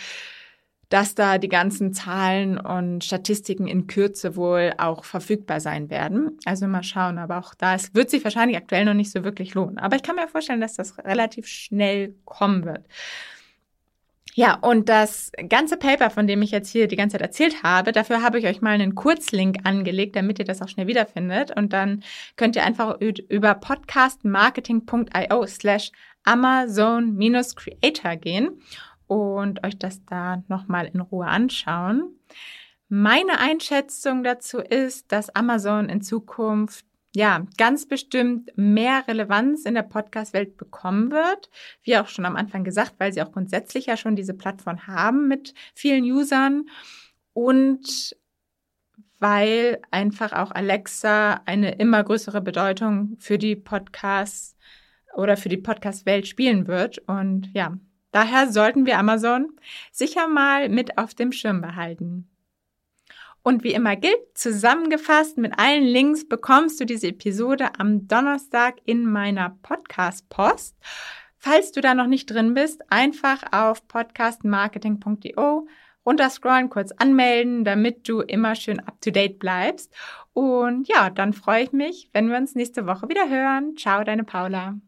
dass 0.89 1.17
da 1.17 1.39
die 1.39 1.49
ganzen 1.49 1.93
Zahlen 1.93 2.59
und 2.59 3.03
Statistiken 3.03 3.67
in 3.67 3.89
Kürze 3.89 4.37
wohl 4.37 4.73
auch 4.79 5.05
verfügbar 5.05 5.59
sein 5.59 5.91
werden. 5.91 6.39
Also 6.45 6.69
mal 6.69 6.85
schauen, 6.85 7.19
aber 7.19 7.39
auch 7.39 7.55
da 7.55 7.75
es 7.75 7.93
wird 7.93 8.09
sich 8.09 8.23
wahrscheinlich 8.23 8.57
aktuell 8.57 8.85
noch 8.85 8.95
nicht 8.95 9.11
so 9.11 9.25
wirklich 9.25 9.55
lohnen. 9.55 9.79
Aber 9.79 9.97
ich 9.97 10.05
kann 10.05 10.15
mir 10.15 10.29
vorstellen, 10.29 10.61
dass 10.61 10.75
das 10.75 10.97
relativ 10.99 11.49
schnell 11.49 12.15
kommen 12.25 12.65
wird. 12.65 12.87
Ja, 14.37 14.59
und 14.63 14.89
das 14.89 15.31
ganze 15.49 15.77
Paper, 15.77 16.11
von 16.11 16.27
dem 16.27 16.43
ich 16.43 16.51
jetzt 16.51 16.69
hier 16.69 16.89
die 16.89 16.97
ganze 16.97 17.15
Zeit 17.15 17.23
erzählt 17.23 17.63
habe, 17.63 17.93
dafür 17.93 18.21
habe 18.21 18.41
ich 18.41 18.47
euch 18.47 18.61
mal 18.61 18.73
einen 18.73 18.97
Kurzlink 18.97 19.59
angelegt, 19.63 20.17
damit 20.17 20.41
ihr 20.41 20.45
das 20.45 20.61
auch 20.61 20.69
schnell 20.69 20.89
wiederfindet. 20.89 21.57
Und 21.57 21.73
dann 21.73 22.03
könnt 22.35 22.57
ihr 22.57 22.65
einfach 22.65 22.99
über 23.01 23.55
podcastmarketing.io 23.55 25.47
slash 25.47 25.93
Amazon-Creator 26.25 28.17
gehen 28.17 28.61
und 29.07 29.65
euch 29.65 29.79
das 29.79 30.05
da 30.05 30.43
nochmal 30.49 30.91
in 30.93 30.99
Ruhe 31.01 31.27
anschauen. 31.27 32.19
Meine 32.89 33.39
Einschätzung 33.39 34.25
dazu 34.25 34.59
ist, 34.59 35.13
dass 35.13 35.31
Amazon 35.31 35.89
in 35.89 36.03
Zukunft 36.03 36.85
ja, 37.17 37.47
ganz 37.57 37.87
bestimmt 37.87 38.51
mehr 38.57 39.07
Relevanz 39.07 39.65
in 39.65 39.75
der 39.75 39.83
Podcast-Welt 39.83 40.57
bekommen 40.57 41.13
wird. 41.13 41.49
Wie 41.83 41.97
auch 41.97 42.09
schon 42.09 42.25
am 42.25 42.35
Anfang 42.35 42.65
gesagt, 42.65 42.95
weil 42.99 43.13
sie 43.13 43.23
auch 43.23 43.31
grundsätzlich 43.33 43.87
ja 43.87 43.97
schon 43.97 44.17
diese 44.17 44.35
Plattform 44.35 44.87
haben 44.89 45.29
mit 45.29 45.55
vielen 45.75 46.05
Usern 46.05 46.67
und 47.33 48.17
weil 49.21 49.81
einfach 49.93 50.33
auch 50.33 50.51
Alexa 50.51 51.41
eine 51.47 51.77
immer 51.77 52.03
größere 52.03 52.41
Bedeutung 52.41 53.17
für 53.21 53.39
die 53.39 53.57
Podcasts 53.57 54.57
oder 55.15 55.37
für 55.37 55.49
die 55.49 55.57
Podcast-Welt 55.57 56.27
spielen 56.27 56.67
wird. 56.67 56.99
Und 57.07 57.49
ja, 57.55 57.79
daher 58.11 58.51
sollten 58.51 58.87
wir 58.87 58.99
Amazon 58.99 59.53
sicher 59.93 60.27
mal 60.27 60.69
mit 60.69 60.99
auf 60.99 61.15
dem 61.15 61.31
Schirm 61.31 61.61
behalten. 61.61 62.29
Und 63.47 63.63
wie 63.63 63.75
immer 63.75 63.95
gilt, 63.95 64.17
zusammengefasst 64.33 65.37
mit 65.37 65.59
allen 65.59 65.85
Links 65.85 66.27
bekommst 66.27 66.81
du 66.81 66.87
diese 66.87 67.09
Episode 67.09 67.79
am 67.79 68.09
Donnerstag 68.09 68.77
in 68.87 69.05
meiner 69.05 69.59
Podcast-Post. 69.63 70.75
Falls 71.37 71.71
du 71.71 71.83
da 71.83 71.95
noch 71.95 72.07
nicht 72.07 72.31
drin 72.31 72.55
bist, 72.55 72.81
einfach 72.91 73.43
auf 73.53 73.87
podcastmarketing.io 73.87 75.69
runterscrollen, 76.07 76.71
kurz 76.71 76.93
anmelden, 76.93 77.65
damit 77.65 78.09
du 78.09 78.23
immer 78.23 78.55
schön 78.55 78.81
up-to-date 78.81 79.39
bleibst. 79.39 79.93
Und 80.33 80.89
ja, 80.89 81.11
dann 81.11 81.35
freue 81.35 81.65
ich 81.65 81.73
mich, 81.73 82.09
wenn 82.15 82.31
wir 82.31 82.39
uns 82.39 82.55
nächste 82.55 82.87
Woche 82.87 83.11
wieder 83.11 83.29
hören. 83.29 83.77
Ciao, 83.77 84.05
deine 84.05 84.25
Paula. 84.25 84.79